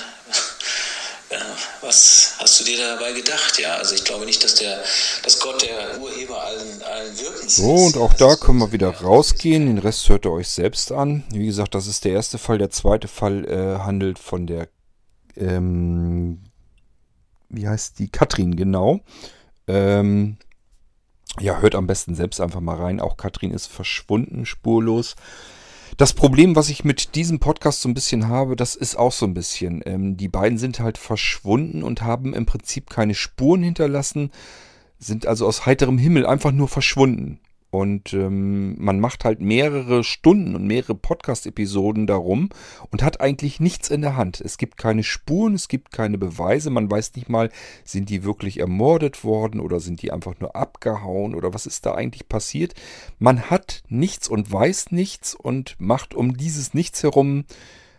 [1.81, 3.59] was hast du dir dabei gedacht?
[3.59, 4.81] Ja, also ich glaube nicht, dass der,
[5.23, 9.65] dass Gott der Urheber allen, allen Wirkens So, und auch da können wir wieder rausgehen.
[9.65, 11.23] Den Rest hört ihr euch selbst an.
[11.29, 12.57] Wie gesagt, das ist der erste Fall.
[12.57, 14.69] Der zweite Fall äh, handelt von der,
[15.35, 16.43] ähm,
[17.49, 18.09] wie heißt die?
[18.09, 19.01] Katrin, genau.
[19.67, 20.37] Ähm,
[21.39, 22.99] ja, hört am besten selbst einfach mal rein.
[22.99, 25.15] Auch Katrin ist verschwunden, spurlos.
[25.97, 29.25] Das Problem, was ich mit diesem Podcast so ein bisschen habe, das ist auch so
[29.25, 29.81] ein bisschen.
[29.83, 34.29] Ähm, die beiden sind halt verschwunden und haben im Prinzip keine Spuren hinterlassen,
[34.99, 37.39] sind also aus heiterem Himmel einfach nur verschwunden.
[37.69, 42.49] Und ähm, man macht halt mehrere Stunden und mehrere Podcast-Episoden darum
[42.91, 44.39] und hat eigentlich nichts in der Hand.
[44.39, 46.69] Es gibt keine Spuren, es gibt keine Beweise.
[46.69, 47.49] Man weiß nicht mal,
[47.83, 51.93] sind die wirklich ermordet worden oder sind die einfach nur abgehauen oder was ist da
[51.93, 52.73] eigentlich passiert.
[53.19, 57.43] Man hat nichts und weiß nichts und macht um dieses Nichts herum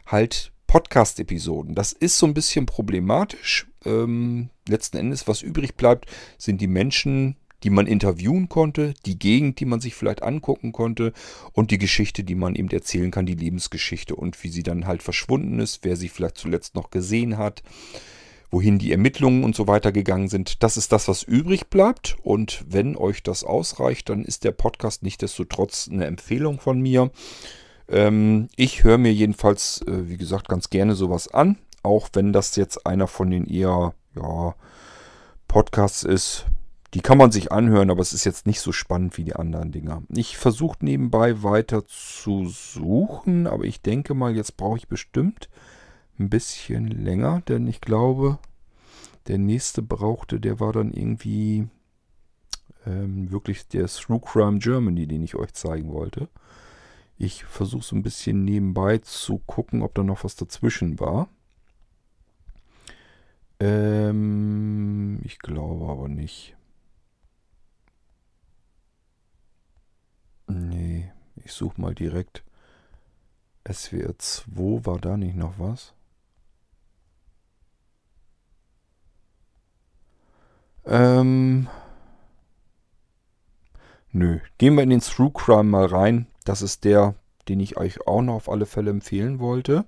[0.06, 1.74] halt Podcast-Episoden.
[1.74, 3.66] Das ist so ein bisschen problematisch.
[3.84, 6.06] Ähm, letzten Endes, was übrig bleibt,
[6.36, 11.12] sind die Menschen, die man interviewen konnte, die Gegend, die man sich vielleicht angucken konnte
[11.52, 15.02] und die Geschichte, die man eben erzählen kann, die Lebensgeschichte und wie sie dann halt
[15.02, 17.62] verschwunden ist, wer sie vielleicht zuletzt noch gesehen hat,
[18.50, 20.62] wohin die Ermittlungen und so weiter gegangen sind.
[20.62, 25.02] Das ist das, was übrig bleibt und wenn euch das ausreicht, dann ist der Podcast
[25.02, 27.10] nichtdestotrotz eine Empfehlung von mir.
[27.88, 32.56] Ähm, ich höre mir jedenfalls, äh, wie gesagt, ganz gerne sowas an, auch wenn das
[32.56, 34.54] jetzt einer von den eher, ja,
[35.46, 36.46] Podcasts ist,
[36.94, 39.72] die kann man sich anhören, aber es ist jetzt nicht so spannend wie die anderen
[39.72, 40.02] Dinger.
[40.08, 45.50] Ich versuche nebenbei weiter zu suchen, aber ich denke mal, jetzt brauche ich bestimmt
[46.18, 48.38] ein bisschen länger, denn ich glaube,
[49.28, 51.68] der nächste brauchte, der war dann irgendwie
[52.86, 56.28] ähm, wirklich der Through Crime Germany, den ich euch zeigen wollte.
[57.18, 61.28] Ich versuche so ein bisschen nebenbei zu gucken, ob da noch was dazwischen war.
[63.60, 66.57] Ähm, ich glaube aber nicht.
[70.48, 71.10] Nee,
[71.44, 72.42] ich suche mal direkt.
[73.70, 75.92] SWR 2, war da nicht noch was?
[80.86, 81.68] Ähm.
[84.10, 86.26] Nö, gehen wir in den Through Crime mal rein.
[86.44, 87.14] Das ist der,
[87.48, 89.84] den ich euch auch noch auf alle Fälle empfehlen wollte.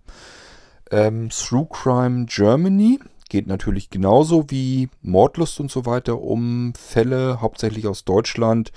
[0.91, 3.01] Ähm, Through Crime Germany
[3.31, 8.73] geht natürlich genauso wie Mordlust und so weiter um Fälle, hauptsächlich aus Deutschland,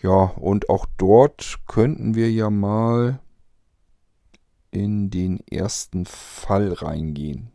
[0.00, 3.20] ja, und auch dort könnten wir ja mal
[4.70, 7.52] in den ersten Fall reingehen.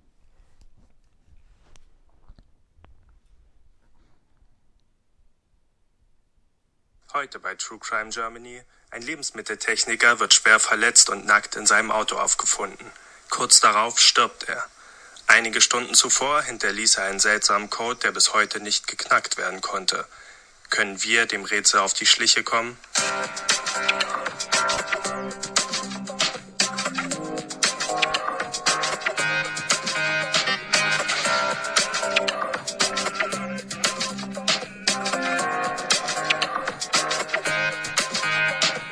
[7.13, 8.63] Heute bei True Crime Germany.
[8.89, 12.91] Ein Lebensmitteltechniker wird schwer verletzt und nackt in seinem Auto aufgefunden.
[13.29, 14.65] Kurz darauf stirbt er.
[15.27, 20.07] Einige Stunden zuvor hinterließ er einen seltsamen Code, der bis heute nicht geknackt werden konnte.
[20.73, 22.75] Können wir dem Rätsel auf die Schliche kommen?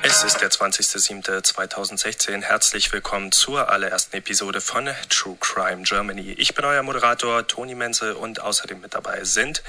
[0.03, 2.43] Es ist der 20.07.2016.
[2.43, 6.33] Herzlich willkommen zur allerersten Episode von True Crime Germany.
[6.33, 9.63] Ich bin euer Moderator Toni Menzel und außerdem mit dabei sind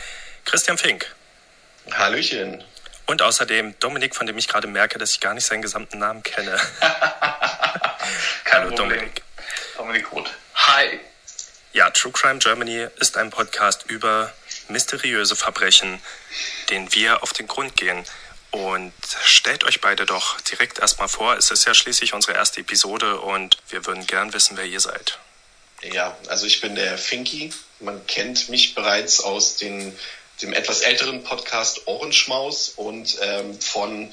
[0.44, 1.16] Christian Fink.
[1.90, 2.62] Hallöchen.
[3.06, 6.22] Und außerdem Dominik, von dem ich gerade merke, dass ich gar nicht seinen gesamten Namen
[6.22, 6.58] kenne.
[8.50, 9.22] Hallo Dominik.
[9.76, 10.30] Dominik Roth.
[10.54, 11.00] Hi.
[11.72, 14.32] Ja, True Crime Germany ist ein Podcast über
[14.68, 16.00] mysteriöse Verbrechen,
[16.70, 18.04] denen wir auf den Grund gehen.
[18.50, 18.92] Und
[19.24, 23.56] stellt euch beide doch direkt erstmal vor, es ist ja schließlich unsere erste Episode und
[23.70, 25.18] wir würden gern wissen, wer ihr seid.
[25.82, 27.52] Ja, also ich bin der Finky.
[27.80, 29.98] Man kennt mich bereits aus den
[30.42, 34.12] dem etwas älteren Podcast Orange Maus und ähm, von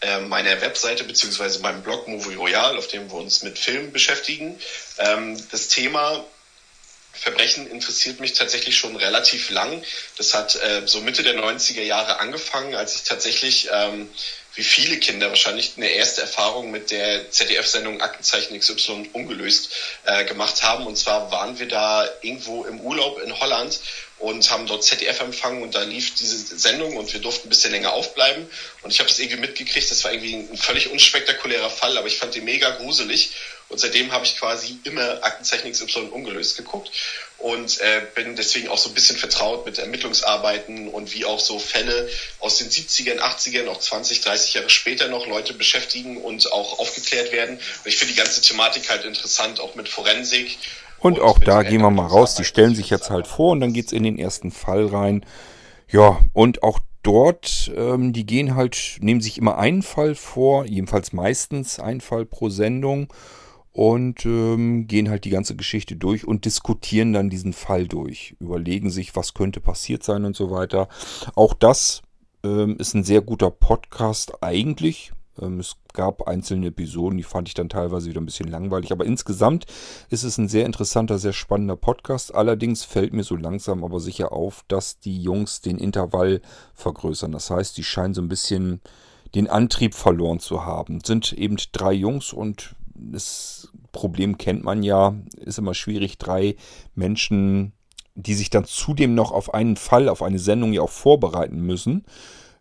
[0.00, 4.60] äh, meiner Webseite beziehungsweise meinem Blog Movie Royal, auf dem wir uns mit Filmen beschäftigen.
[4.98, 6.24] Ähm, das Thema
[7.12, 9.82] Verbrechen interessiert mich tatsächlich schon relativ lang.
[10.16, 14.08] Das hat äh, so Mitte der 90er Jahre angefangen, als ich tatsächlich, ähm,
[14.58, 19.70] wie viele Kinder wahrscheinlich, eine erste Erfahrung mit der ZDF-Sendung Aktenzeichen XY ungelöst
[20.04, 20.84] äh, gemacht haben.
[20.84, 23.78] Und zwar waren wir da irgendwo im Urlaub in Holland
[24.18, 27.70] und haben dort ZDF empfangen und da lief diese Sendung und wir durften ein bisschen
[27.70, 28.50] länger aufbleiben.
[28.82, 32.18] Und ich habe das irgendwie mitgekriegt, das war irgendwie ein völlig unspektakulärer Fall, aber ich
[32.18, 33.30] fand den mega gruselig
[33.68, 36.90] und seitdem habe ich quasi immer Aktenzeichen XY ungelöst geguckt
[37.38, 41.58] und äh, bin deswegen auch so ein bisschen vertraut mit Ermittlungsarbeiten und wie auch so
[41.58, 42.08] Fälle
[42.40, 47.32] aus den 70ern, 80ern, auch 20, 30 Jahre später noch Leute beschäftigen und auch aufgeklärt
[47.32, 47.56] werden.
[47.56, 50.58] Und ich finde die ganze Thematik halt interessant, auch mit Forensik
[51.00, 52.34] und auch da gehen wir mal raus.
[52.34, 55.24] Die stellen sich jetzt halt vor und dann geht's in den ersten Fall rein.
[55.88, 61.12] Ja, und auch dort, ähm, die gehen halt, nehmen sich immer einen Fall vor, jedenfalls
[61.12, 63.12] meistens einen Fall pro Sendung
[63.78, 68.34] und ähm, gehen halt die ganze Geschichte durch und diskutieren dann diesen Fall durch.
[68.40, 70.88] Überlegen sich, was könnte passiert sein und so weiter.
[71.36, 72.02] Auch das
[72.42, 75.12] ähm, ist ein sehr guter Podcast eigentlich.
[75.40, 78.90] Ähm, es gab einzelne Episoden, die fand ich dann teilweise wieder ein bisschen langweilig.
[78.90, 79.66] Aber insgesamt
[80.10, 82.34] ist es ein sehr interessanter, sehr spannender Podcast.
[82.34, 86.40] Allerdings fällt mir so langsam aber sicher auf, dass die Jungs den Intervall
[86.74, 87.30] vergrößern.
[87.30, 88.80] Das heißt, die scheinen so ein bisschen
[89.36, 90.98] den Antrieb verloren zu haben.
[91.04, 96.56] Sind eben drei Jungs und das Problem kennt man ja, ist immer schwierig, drei
[96.94, 97.72] Menschen,
[98.14, 102.04] die sich dann zudem noch auf einen Fall, auf eine Sendung ja auch vorbereiten müssen.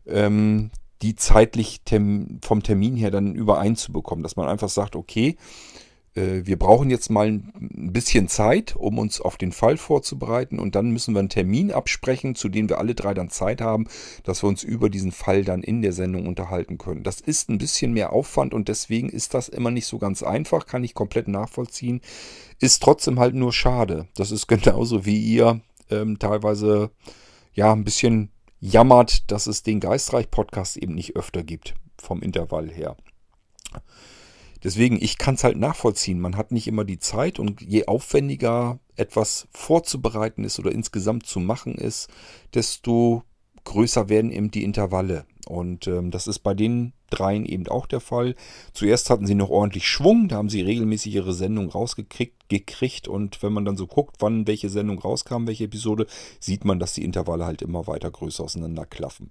[0.05, 0.71] Ähm,
[1.01, 5.38] die zeitlich tem vom Termin her dann übereinzubekommen, dass man einfach sagt, okay,
[6.18, 10.89] wir brauchen jetzt mal ein bisschen Zeit, um uns auf den Fall vorzubereiten und dann
[10.89, 13.88] müssen wir einen Termin absprechen, zu dem wir alle drei dann Zeit haben,
[14.24, 17.03] dass wir uns über diesen Fall dann in der Sendung unterhalten können.
[17.03, 20.65] Das ist ein bisschen mehr Aufwand und deswegen ist das immer nicht so ganz einfach,
[20.65, 22.01] kann ich komplett nachvollziehen.
[22.59, 24.07] Ist trotzdem halt nur schade.
[24.15, 25.61] Das ist genauso wie ihr
[25.91, 26.89] ähm, teilweise
[27.53, 32.97] ja ein bisschen jammert, dass es den Geistreich-Podcast eben nicht öfter gibt, vom Intervall her.
[34.64, 36.20] Deswegen, ich kann es halt nachvollziehen.
[36.20, 41.39] Man hat nicht immer die Zeit und je aufwendiger etwas vorzubereiten ist oder insgesamt zu
[41.39, 42.10] machen ist,
[42.53, 43.24] desto
[43.64, 45.26] größer werden eben die Intervalle.
[45.47, 48.36] Und ähm, das ist bei den dreien eben auch der Fall.
[48.74, 53.43] Zuerst hatten sie noch ordentlich Schwung, da haben sie regelmäßig ihre Sendung rausgekriegt gekriegt und
[53.43, 56.08] wenn man dann so guckt, wann welche Sendung rauskam, welche Episode,
[56.39, 59.30] sieht man, dass die Intervalle halt immer weiter größer auseinanderklaffen.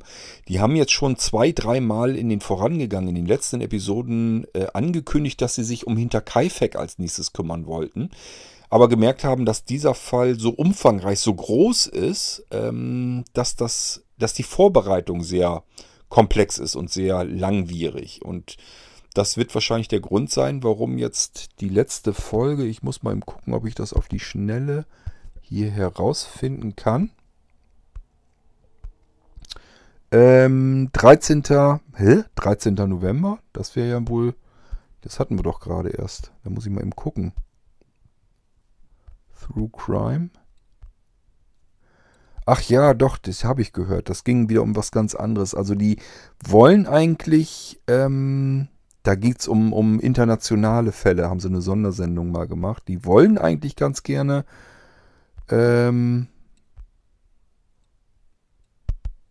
[0.49, 5.41] Die haben jetzt schon zwei, dreimal in den vorangegangenen, in den letzten Episoden äh, angekündigt,
[5.41, 8.11] dass sie sich um Hinterkaifeck als nächstes kümmern wollten
[8.69, 14.35] aber gemerkt haben, dass dieser Fall so umfangreich, so groß ist, ähm, dass, das, dass
[14.35, 15.63] die Vorbereitung sehr
[16.17, 18.23] komplex ist und sehr langwierig.
[18.25, 18.57] Und
[19.13, 23.53] das wird wahrscheinlich der Grund sein, warum jetzt die letzte Folge, ich muss mal gucken,
[23.53, 24.87] ob ich das auf die Schnelle
[25.43, 27.11] hier herausfinden kann.
[30.11, 31.43] Ähm, 13.
[31.97, 32.23] Hä?
[32.37, 32.73] 13.
[32.77, 33.39] November?
[33.53, 34.35] Das wäre ja wohl.
[35.03, 36.33] Das hatten wir doch gerade erst.
[36.45, 37.35] Da muss ich mal eben gucken.
[39.39, 40.31] Through Crime.
[42.49, 44.09] Ach ja, doch, das habe ich gehört.
[44.09, 45.53] Das ging wieder um was ganz anderes.
[45.53, 45.97] Also die
[46.45, 48.69] wollen eigentlich, ähm,
[49.03, 52.85] da geht es um, um internationale Fälle, haben sie eine Sondersendung mal gemacht.
[52.87, 54.45] Die wollen eigentlich ganz gerne,
[55.51, 56.29] ähm,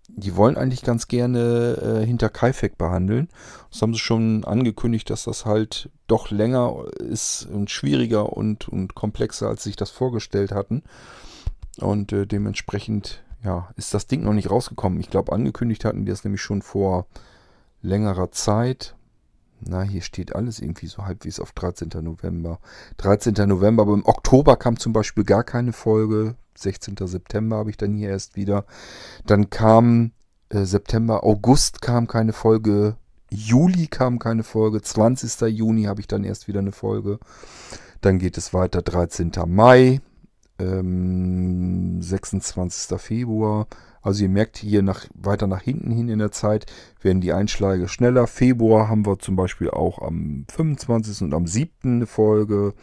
[0.09, 3.29] die wollen eigentlich ganz gerne äh, hinter Kaifek behandeln.
[3.71, 8.93] Das haben sie schon angekündigt, dass das halt doch länger ist und schwieriger und, und
[8.93, 10.83] komplexer, als sie sich das vorgestellt hatten.
[11.79, 14.99] Und äh, dementsprechend, ja, ist das Ding noch nicht rausgekommen.
[14.99, 17.07] Ich glaube, angekündigt hatten die das nämlich schon vor
[17.81, 18.95] längerer Zeit.
[19.61, 21.89] Na, hier steht alles irgendwie so halbwegs auf 13.
[22.01, 22.59] November.
[22.97, 23.33] 13.
[23.47, 26.35] November, aber im Oktober kam zum Beispiel gar keine Folge.
[26.57, 26.95] 16.
[27.01, 28.65] September habe ich dann hier erst wieder.
[29.25, 30.11] Dann kam
[30.49, 32.95] äh, September, August kam keine Folge.
[33.29, 34.81] Juli kam keine Folge.
[34.81, 35.41] 20.
[35.49, 37.19] Juni habe ich dann erst wieder eine Folge.
[38.01, 39.31] Dann geht es weiter 13.
[39.47, 40.01] Mai
[40.59, 42.99] ähm, 26.
[42.99, 43.67] Februar.
[44.01, 46.65] Also ihr merkt hier nach, weiter nach hinten hin in der Zeit
[47.01, 48.27] werden die Einschläge schneller.
[48.27, 51.23] Februar haben wir zum Beispiel auch am 25.
[51.23, 51.71] und am 7.
[51.83, 52.73] eine Folge.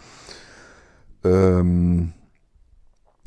[1.25, 2.13] Ähm,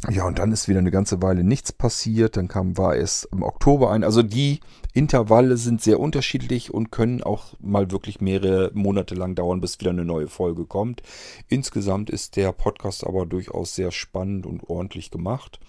[0.10, 2.38] ja, und dann ist wieder eine ganze Weile nichts passiert.
[2.38, 4.04] Dann kam, war es im Oktober ein.
[4.04, 4.60] Also die
[4.94, 9.92] Intervalle sind sehr unterschiedlich und können auch mal wirklich mehrere Monate lang dauern, bis wieder
[9.92, 11.02] eine neue Folge kommt.
[11.48, 15.60] Insgesamt ist der Podcast aber durchaus sehr spannend und ordentlich gemacht.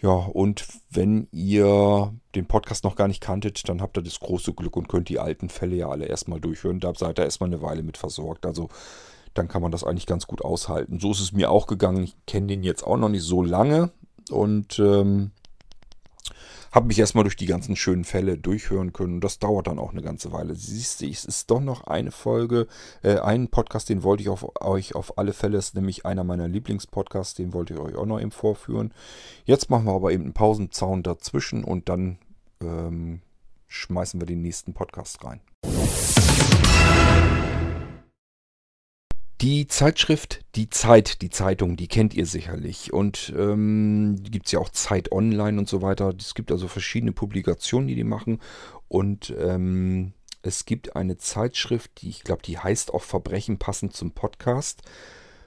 [0.00, 4.52] Ja, und wenn ihr den Podcast noch gar nicht kanntet, dann habt ihr das große
[4.52, 6.80] Glück und könnt die alten Fälle ja alle erstmal durchhören.
[6.80, 8.44] Da seid ihr erstmal eine Weile mit versorgt.
[8.44, 8.68] Also
[9.34, 11.00] dann kann man das eigentlich ganz gut aushalten.
[11.00, 12.04] So ist es mir auch gegangen.
[12.04, 13.90] Ich kenne den jetzt auch noch nicht so lange
[14.30, 15.32] und ähm,
[16.72, 19.20] habe mich erstmal durch die ganzen schönen Fälle durchhören können.
[19.20, 20.54] Das dauert dann auch eine ganze Weile.
[20.54, 22.66] Siehst du, es ist doch noch eine Folge,
[23.02, 26.48] äh, einen Podcast, den wollte ich auf, euch auf alle Fälle, ist nämlich einer meiner
[26.48, 28.94] Lieblingspodcasts, den wollte ich euch auch noch eben vorführen.
[29.44, 32.18] Jetzt machen wir aber eben einen Pausenzaun dazwischen und dann
[32.62, 33.20] ähm,
[33.68, 35.40] schmeißen wir den nächsten Podcast rein.
[39.42, 42.92] Die Zeitschrift Die Zeit, die Zeitung, die kennt ihr sicherlich.
[42.92, 46.14] Und ähm, gibt es ja auch Zeit Online und so weiter.
[46.16, 48.40] Es gibt also verschiedene Publikationen, die die machen.
[48.86, 50.12] Und ähm,
[50.42, 54.82] es gibt eine Zeitschrift, die ich glaube, die heißt auch Verbrechen passend zum Podcast.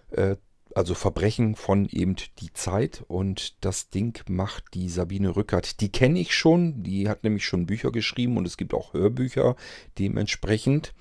[0.10, 0.36] Äh,
[0.74, 3.06] also Verbrechen von eben die Zeit.
[3.08, 5.80] Und das Ding macht die Sabine Rückert.
[5.80, 6.84] Die kenne ich schon.
[6.84, 9.56] Die hat nämlich schon Bücher geschrieben und es gibt auch Hörbücher
[9.98, 10.94] dementsprechend.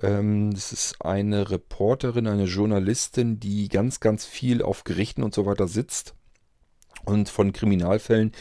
[0.00, 5.46] Ähm, das ist eine Reporterin, eine Journalistin, die ganz, ganz viel auf Gerichten und so
[5.46, 6.14] weiter sitzt
[7.04, 8.32] und von Kriminalfällen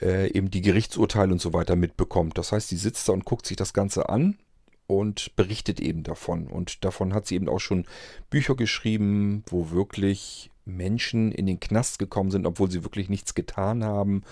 [0.00, 2.38] äh, eben die Gerichtsurteile und so weiter mitbekommt.
[2.38, 4.38] Das heißt, sie sitzt da und guckt sich das Ganze an
[4.86, 6.46] und berichtet eben davon.
[6.46, 7.84] Und davon hat sie eben auch schon
[8.30, 13.84] Bücher geschrieben, wo wirklich Menschen in den Knast gekommen sind, obwohl sie wirklich nichts getan
[13.84, 14.22] haben.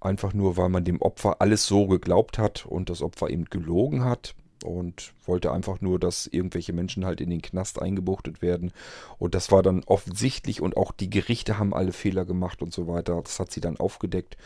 [0.00, 4.04] Einfach nur, weil man dem Opfer alles so geglaubt hat und das Opfer eben gelogen
[4.04, 4.34] hat
[4.66, 8.72] und wollte einfach nur, dass irgendwelche Menschen halt in den Knast eingebuchtet werden.
[9.18, 12.86] Und das war dann offensichtlich und auch die Gerichte haben alle Fehler gemacht und so
[12.86, 13.20] weiter.
[13.22, 14.36] Das hat sie dann aufgedeckt.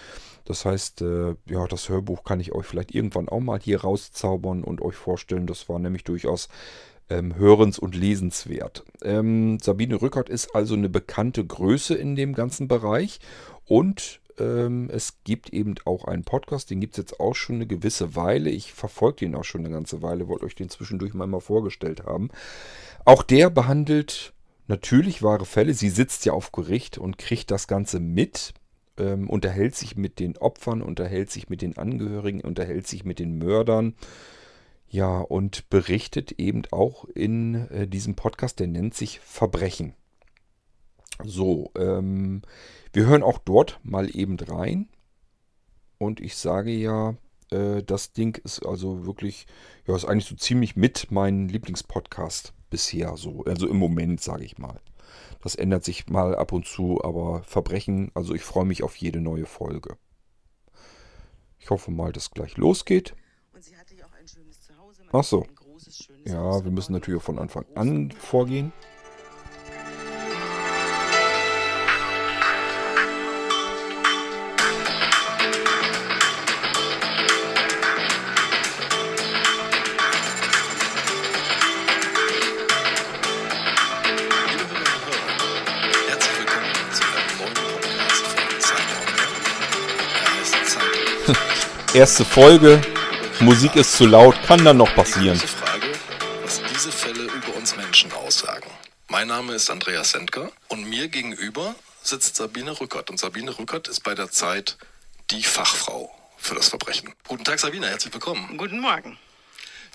[0.45, 4.65] Das heißt, äh, ja, das Hörbuch kann ich euch vielleicht irgendwann auch mal hier rauszaubern
[4.65, 5.47] und euch vorstellen.
[5.47, 6.49] Das war nämlich durchaus
[7.11, 8.85] ähm, hörens- und lesenswert.
[9.03, 13.21] Ähm, Sabine Rückert ist also eine bekannte Größe in dem ganzen Bereich
[13.67, 17.67] und ähm, es gibt eben auch einen Podcast, den gibt es jetzt auch schon eine
[17.67, 18.51] gewisse Weile.
[18.51, 22.05] Ich verfolge den auch schon eine ganze Weile, wollte euch den zwischendurch mal, mal vorgestellt
[22.05, 22.31] haben.
[23.05, 24.33] Auch der behandelt
[24.67, 25.75] natürlich wahre Fälle.
[25.75, 28.55] Sie sitzt ja auf Gericht und kriegt das Ganze mit,
[28.97, 33.39] ähm, unterhält sich mit den Opfern, unterhält sich mit den Angehörigen, unterhält sich mit den
[33.39, 33.95] Mördern.
[34.89, 39.95] Ja, und berichtet eben auch in äh, diesem Podcast, der nennt sich Verbrechen.
[41.25, 42.43] So, ähm,
[42.93, 44.89] wir hören auch dort mal eben rein.
[45.99, 47.15] Und ich sage ja,
[47.51, 49.47] äh, das Ding ist also wirklich,
[49.87, 53.45] ja, ist eigentlich so ziemlich mit mein Lieblingspodcast bisher so.
[53.45, 54.81] Also im Moment, sage ich mal.
[55.43, 59.21] Das ändert sich mal ab und zu, aber Verbrechen, also ich freue mich auf jede
[59.21, 59.97] neue Folge.
[61.59, 63.15] Ich hoffe mal, dass gleich losgeht.
[65.13, 65.47] Ach so.
[66.25, 68.73] Ja, wir müssen natürlich von Anfang an vorgehen.
[91.93, 92.81] Erste Folge,
[93.41, 95.37] Musik ist zu laut, kann dann noch passieren.
[95.37, 95.93] Die Frage,
[96.45, 98.71] was diese Fälle über uns Menschen aussagen.
[99.09, 103.11] Mein Name ist Andreas Sendker und mir gegenüber sitzt Sabine Rückert.
[103.11, 104.79] Und Sabine Rückert ist bei der Zeit
[105.33, 107.13] die Fachfrau für das Verbrechen.
[107.27, 108.57] Guten Tag, Sabine, herzlich willkommen.
[108.57, 109.19] Guten Morgen.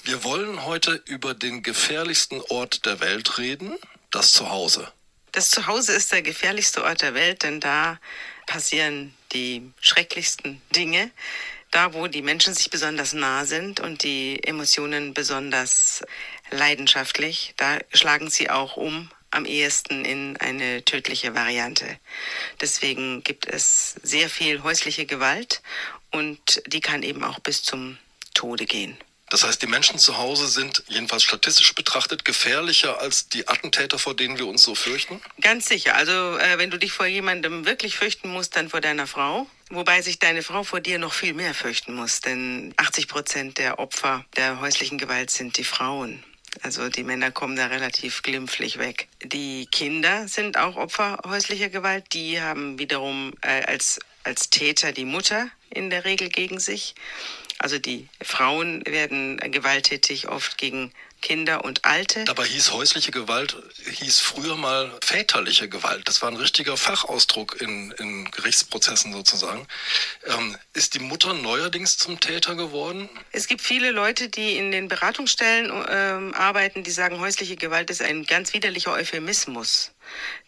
[0.03, 3.73] Wir wollen heute über den gefährlichsten Ort der Welt reden,
[4.11, 4.91] das Zuhause.
[5.31, 7.99] Das Zuhause ist der gefährlichste Ort der Welt, denn da
[8.47, 11.11] passieren die schrecklichsten Dinge
[11.75, 16.03] da, wo die Menschen sich besonders nah sind und die Emotionen besonders
[16.49, 21.85] leidenschaftlich, da schlagen sie auch um am ehesten in eine tödliche Variante.
[22.61, 25.61] Deswegen gibt es sehr viel häusliche Gewalt
[26.11, 27.97] und die kann eben auch bis zum
[28.33, 28.97] Tode gehen.
[29.29, 34.15] Das heißt, die Menschen zu Hause sind jedenfalls statistisch betrachtet gefährlicher als die Attentäter, vor
[34.15, 35.19] denen wir uns so fürchten?
[35.41, 35.95] Ganz sicher.
[35.95, 39.47] Also äh, wenn du dich vor jemandem wirklich fürchten musst, dann vor deiner Frau.
[39.71, 43.79] Wobei sich deine Frau vor dir noch viel mehr fürchten muss, denn 80 Prozent der
[43.79, 46.23] Opfer der häuslichen Gewalt sind die Frauen.
[46.61, 49.07] Also die Männer kommen da relativ glimpflich weg.
[49.23, 52.13] Die Kinder sind auch Opfer häuslicher Gewalt.
[52.13, 56.95] Die haben wiederum äh, als, als Täter die Mutter in der Regel gegen sich.
[57.59, 60.91] Also die Frauen werden gewalttätig oft gegen
[61.21, 62.23] Kinder und Alte.
[62.25, 66.07] Dabei hieß häusliche Gewalt, hieß früher mal väterliche Gewalt.
[66.07, 69.65] Das war ein richtiger Fachausdruck in, in Gerichtsprozessen sozusagen.
[70.27, 73.09] Ähm, ist die Mutter neuerdings zum Täter geworden?
[73.31, 78.03] Es gibt viele Leute, die in den Beratungsstellen ähm, arbeiten, die sagen, häusliche Gewalt ist
[78.03, 79.94] ein ganz widerlicher Euphemismus.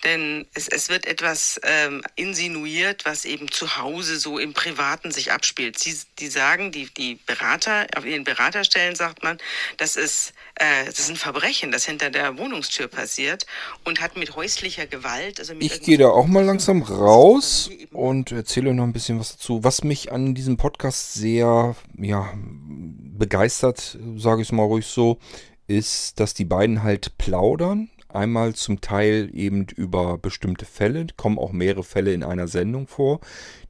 [0.03, 5.31] Denn es, es wird etwas ähm, insinuiert, was eben zu Hause so im privaten sich
[5.31, 5.79] abspielt.
[5.79, 9.37] Sie, die sagen, die, die Berater, auf ihren Beraterstellen sagt man,
[9.77, 13.45] das ist, äh, das ist ein Verbrechen, das hinter der Wohnungstür passiert
[13.83, 15.39] und hat mit häuslicher Gewalt.
[15.39, 19.33] Also mit Ich gehe da auch mal langsam raus und erzähle noch ein bisschen was
[19.33, 19.63] dazu.
[19.63, 25.17] Was mich an diesem Podcast sehr ja, begeistert, sage ich es mal ruhig so,
[25.67, 27.89] ist, dass die beiden halt plaudern.
[28.09, 33.19] Einmal zum Teil eben über bestimmte Fälle, kommen auch mehrere Fälle in einer Sendung vor,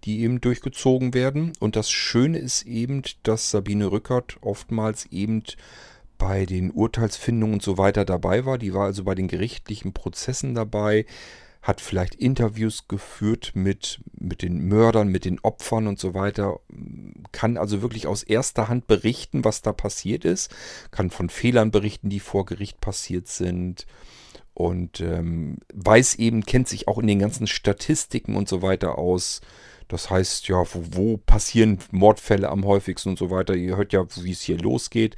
[0.03, 1.53] die eben durchgezogen werden.
[1.59, 5.43] Und das Schöne ist eben, dass Sabine Rückert oftmals eben
[6.19, 8.57] bei den Urteilsfindungen und so weiter dabei war.
[8.57, 11.05] Die war also bei den gerichtlichen Prozessen dabei,
[11.63, 16.59] hat vielleicht Interviews geführt mit, mit den Mördern, mit den Opfern und so weiter,
[17.31, 20.53] kann also wirklich aus erster Hand berichten, was da passiert ist,
[20.91, 23.87] kann von Fehlern berichten, die vor Gericht passiert sind
[24.57, 29.41] und ähm, weiß eben, kennt sich auch in den ganzen Statistiken und so weiter aus.
[29.87, 33.53] Das heißt, ja, wo, wo passieren Mordfälle am häufigsten und so weiter.
[33.53, 35.15] Ihr hört ja, wie es hier losgeht.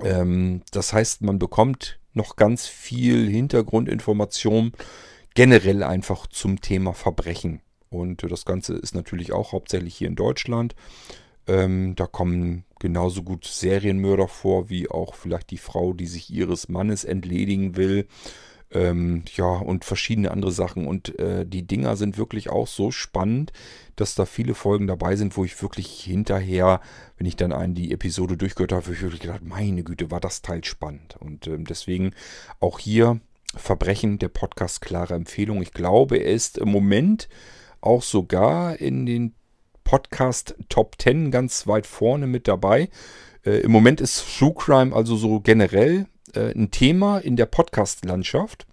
[0.00, 4.70] Ähm, das heißt, man bekommt noch ganz viel Hintergrundinformation
[5.34, 7.62] generell einfach zum Thema Verbrechen.
[7.90, 10.76] Und das Ganze ist natürlich auch hauptsächlich hier in Deutschland.
[11.46, 16.68] Ähm, da kommen genauso gut Serienmörder vor, wie auch vielleicht die Frau, die sich ihres
[16.68, 18.06] Mannes entledigen will.
[18.70, 20.86] Ähm, ja, und verschiedene andere Sachen.
[20.86, 23.52] Und äh, die Dinger sind wirklich auch so spannend,
[23.94, 26.80] dass da viele Folgen dabei sind, wo ich wirklich hinterher,
[27.16, 30.42] wenn ich dann einen die Episode durchgehört habe, ich wirklich gedacht, meine Güte, war das
[30.42, 31.16] Teil spannend.
[31.20, 32.12] Und ähm, deswegen
[32.58, 33.20] auch hier
[33.56, 35.62] Verbrechen, der Podcast, klare Empfehlung.
[35.62, 37.28] Ich glaube, er ist im Moment
[37.80, 39.34] auch sogar in den
[39.84, 42.88] Podcast Top 10 ganz weit vorne mit dabei.
[43.44, 48.66] Äh, Im Moment ist True Crime also so generell äh, ein Thema in der Podcast-Landschaft.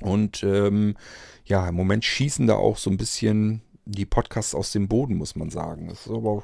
[0.00, 0.96] Und ähm,
[1.44, 5.36] ja, im Moment schießen da auch so ein bisschen die Podcasts aus dem Boden, muss
[5.36, 5.88] man sagen.
[5.88, 6.42] Das ist aber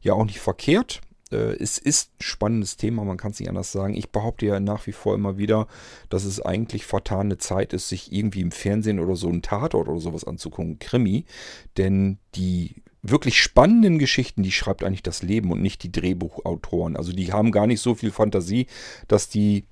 [0.00, 1.00] ja auch nicht verkehrt.
[1.30, 3.94] Äh, es ist ein spannendes Thema, man kann es nicht anders sagen.
[3.94, 5.66] Ich behaupte ja nach wie vor immer wieder,
[6.08, 10.00] dass es eigentlich vertane Zeit ist, sich irgendwie im Fernsehen oder so einen Tatort oder
[10.00, 11.24] sowas anzugucken, Krimi.
[11.76, 16.96] Denn die wirklich spannenden Geschichten, die schreibt eigentlich das Leben und nicht die Drehbuchautoren.
[16.96, 18.66] Also die haben gar nicht so viel Fantasie,
[19.06, 19.64] dass die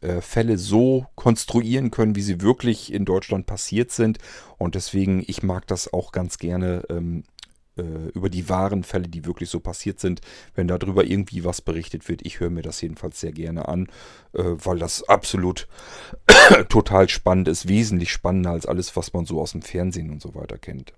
[0.00, 4.18] äh, Fälle so konstruieren können, wie sie wirklich in Deutschland passiert sind.
[4.58, 7.24] Und deswegen, ich mag das auch ganz gerne ähm,
[7.76, 10.20] äh, über die wahren Fälle, die wirklich so passiert sind,
[10.54, 12.20] wenn darüber irgendwie was berichtet wird.
[12.24, 13.88] Ich höre mir das jedenfalls sehr gerne an,
[14.34, 15.68] äh, weil das absolut
[16.68, 20.34] total spannend ist, wesentlich spannender als alles, was man so aus dem Fernsehen und so
[20.34, 20.92] weiter kennt.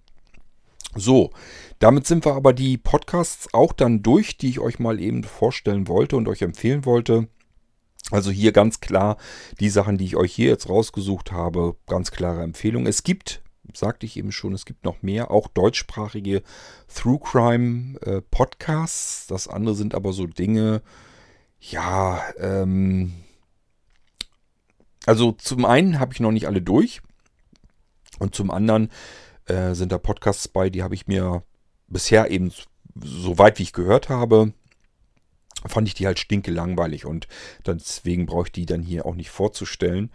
[0.96, 1.30] So,
[1.78, 5.88] damit sind wir aber die Podcasts auch dann durch, die ich euch mal eben vorstellen
[5.88, 7.28] wollte und euch empfehlen wollte.
[8.10, 9.16] Also hier ganz klar
[9.60, 12.86] die Sachen, die ich euch hier jetzt rausgesucht habe, ganz klare Empfehlung.
[12.86, 13.42] Es gibt,
[13.72, 16.42] sagte ich eben schon, es gibt noch mehr, auch deutschsprachige
[16.94, 19.26] Through Crime äh, Podcasts.
[19.26, 20.82] Das andere sind aber so Dinge,
[21.60, 23.14] ja, ähm,
[25.06, 27.00] also zum einen habe ich noch nicht alle durch
[28.18, 28.90] und zum anderen
[29.46, 31.42] äh, sind da Podcasts bei, die habe ich mir
[31.88, 32.52] bisher eben
[33.02, 34.52] so weit wie ich gehört habe,
[35.66, 37.26] fand ich die halt stinke langweilig und
[37.66, 40.10] deswegen brauche ich die dann hier auch nicht vorzustellen.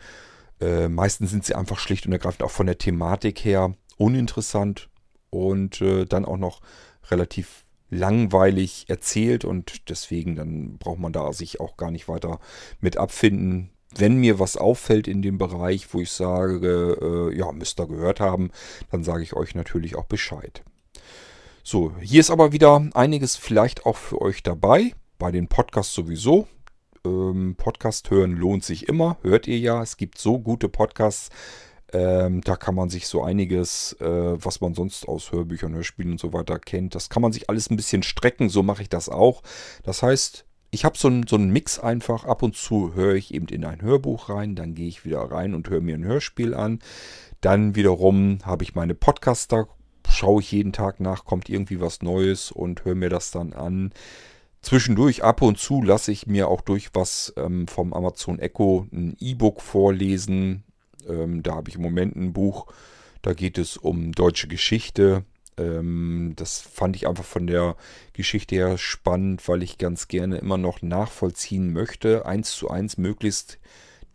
[0.62, 4.90] Äh, meistens sind sie einfach schlicht und ergreifend auch von der Thematik her uninteressant
[5.30, 6.62] und äh, dann auch noch
[7.10, 12.40] relativ langweilig erzählt und deswegen dann braucht man da sich auch gar nicht weiter
[12.80, 13.72] mit abfinden.
[13.96, 18.20] Wenn mir was auffällt in dem Bereich, wo ich sage, äh, ja, müsst ihr gehört
[18.20, 18.52] haben,
[18.92, 20.64] dann sage ich euch natürlich auch Bescheid.
[21.64, 26.48] So, hier ist aber wieder einiges vielleicht auch für euch dabei bei den Podcasts sowieso.
[27.06, 29.82] Ähm, Podcast hören lohnt sich immer, hört ihr ja.
[29.82, 31.30] Es gibt so gute Podcasts.
[31.92, 36.20] Ähm, da kann man sich so einiges, äh, was man sonst aus Hörbüchern, Hörspielen und
[36.20, 38.50] so weiter kennt, das kann man sich alles ein bisschen strecken.
[38.50, 39.42] So mache ich das auch.
[39.84, 42.26] Das heißt, ich habe so einen Mix einfach.
[42.26, 45.54] Ab und zu höre ich eben in ein Hörbuch rein, dann gehe ich wieder rein
[45.54, 46.80] und höre mir ein Hörspiel an.
[47.42, 49.68] Dann wiederum habe ich meine Podcaster,
[50.08, 53.92] schaue ich jeden Tag nach, kommt irgendwie was Neues und höre mir das dann an.
[54.62, 59.16] Zwischendurch ab und zu lasse ich mir auch durch was ähm, vom Amazon Echo ein
[59.20, 60.64] E-Book vorlesen.
[61.08, 62.68] Ähm, da habe ich im Moment ein Buch,
[63.22, 65.24] da geht es um deutsche Geschichte.
[65.60, 67.76] Ähm, das fand ich einfach von der
[68.14, 73.60] Geschichte her spannend, weil ich ganz gerne immer noch nachvollziehen möchte, eins zu eins möglichst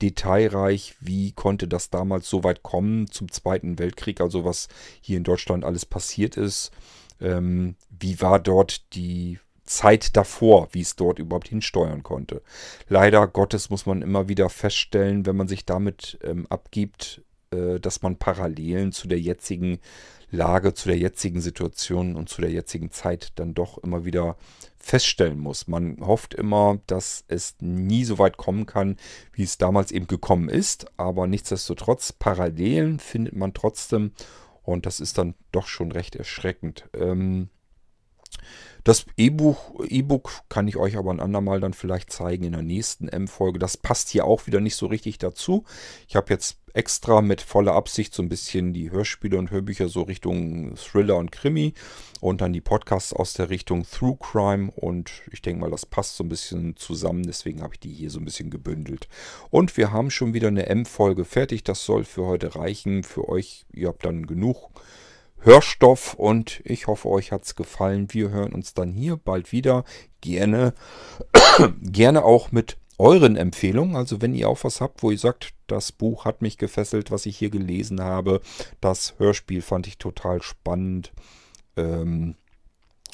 [0.03, 4.69] detailreich, wie konnte das damals so weit kommen zum Zweiten Weltkrieg, also was
[5.01, 6.73] hier in Deutschland alles passiert ist.
[7.21, 12.43] Ähm, wie war dort die Zeit davor, wie es dort überhaupt hinsteuern konnte.
[12.89, 18.03] Leider Gottes muss man immer wieder feststellen, wenn man sich damit ähm, abgibt, äh, dass
[18.03, 19.79] man Parallelen zu der jetzigen
[20.31, 24.37] Lage, zu der jetzigen Situation und zu der jetzigen Zeit dann doch immer wieder
[24.79, 25.67] feststellen muss.
[25.67, 28.97] Man hofft immer, dass es nie so weit kommen kann,
[29.33, 34.13] wie es damals eben gekommen ist, aber nichtsdestotrotz Parallelen findet man trotzdem
[34.63, 36.89] und das ist dann doch schon recht erschreckend.
[36.95, 37.49] Ähm,
[38.85, 43.59] das E-Book kann ich euch aber ein andermal dann vielleicht zeigen in der nächsten M-Folge.
[43.59, 45.65] Das passt hier auch wieder nicht so richtig dazu.
[46.07, 50.03] Ich habe jetzt extra mit voller Absicht so ein bisschen die Hörspiele und Hörbücher so
[50.03, 51.73] Richtung Thriller und Krimi
[52.21, 56.17] und dann die Podcasts aus der Richtung Through Crime und ich denke mal, das passt
[56.17, 59.09] so ein bisschen zusammen, deswegen habe ich die hier so ein bisschen gebündelt.
[59.51, 63.03] Und wir haben schon wieder eine M-Folge fertig, das soll für heute reichen.
[63.03, 64.71] Für euch, ihr habt dann genug
[65.45, 68.09] Hörstoff und ich hoffe, euch hat es gefallen.
[68.11, 69.85] Wir hören uns dann hier bald wieder.
[70.21, 70.73] Gerne,
[71.83, 73.95] gerne auch mit euren Empfehlungen.
[73.95, 77.27] Also wenn ihr auch was habt, wo ihr sagt, das Buch hat mich gefesselt, was
[77.27, 78.41] ich hier gelesen habe.
[78.81, 81.13] Das Hörspiel fand ich total spannend.
[81.77, 82.37] Ähm,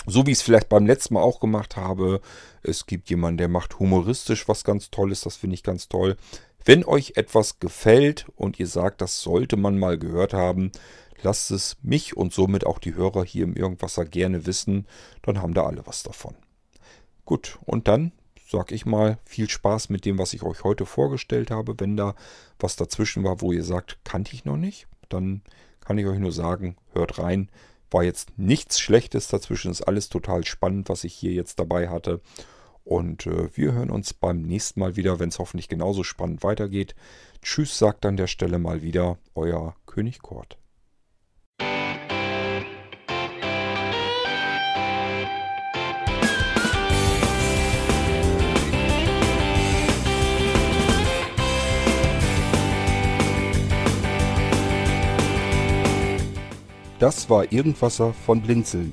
[0.07, 2.21] so wie ich es vielleicht beim letzten Mal auch gemacht habe.
[2.63, 5.23] Es gibt jemanden, der macht humoristisch was ganz Tolles.
[5.23, 6.17] Das finde ich ganz toll.
[6.65, 10.73] Wenn euch etwas gefällt und ihr sagt, das sollte man mal gehört haben,
[11.23, 14.87] lasst es mich und somit auch die Hörer hier im Irgendwasser gerne wissen,
[15.23, 16.35] dann haben da alle was davon.
[17.25, 18.13] Gut, und dann
[18.51, 21.75] sag ich mal viel Spaß mit dem, was ich euch heute vorgestellt habe.
[21.79, 22.15] Wenn da
[22.59, 25.43] was dazwischen war, wo ihr sagt, kannte ich noch nicht, dann
[25.81, 27.49] kann ich euch nur sagen, hört rein.
[27.91, 32.21] War jetzt nichts Schlechtes dazwischen, ist alles total spannend, was ich hier jetzt dabei hatte.
[32.91, 36.97] Und äh, wir hören uns beim nächsten Mal wieder, wenn es hoffentlich genauso spannend weitergeht.
[37.41, 40.59] Tschüss, sagt an der Stelle mal wieder euer König Kort.
[56.99, 58.93] Das war Irgendwasser von Blinzeln.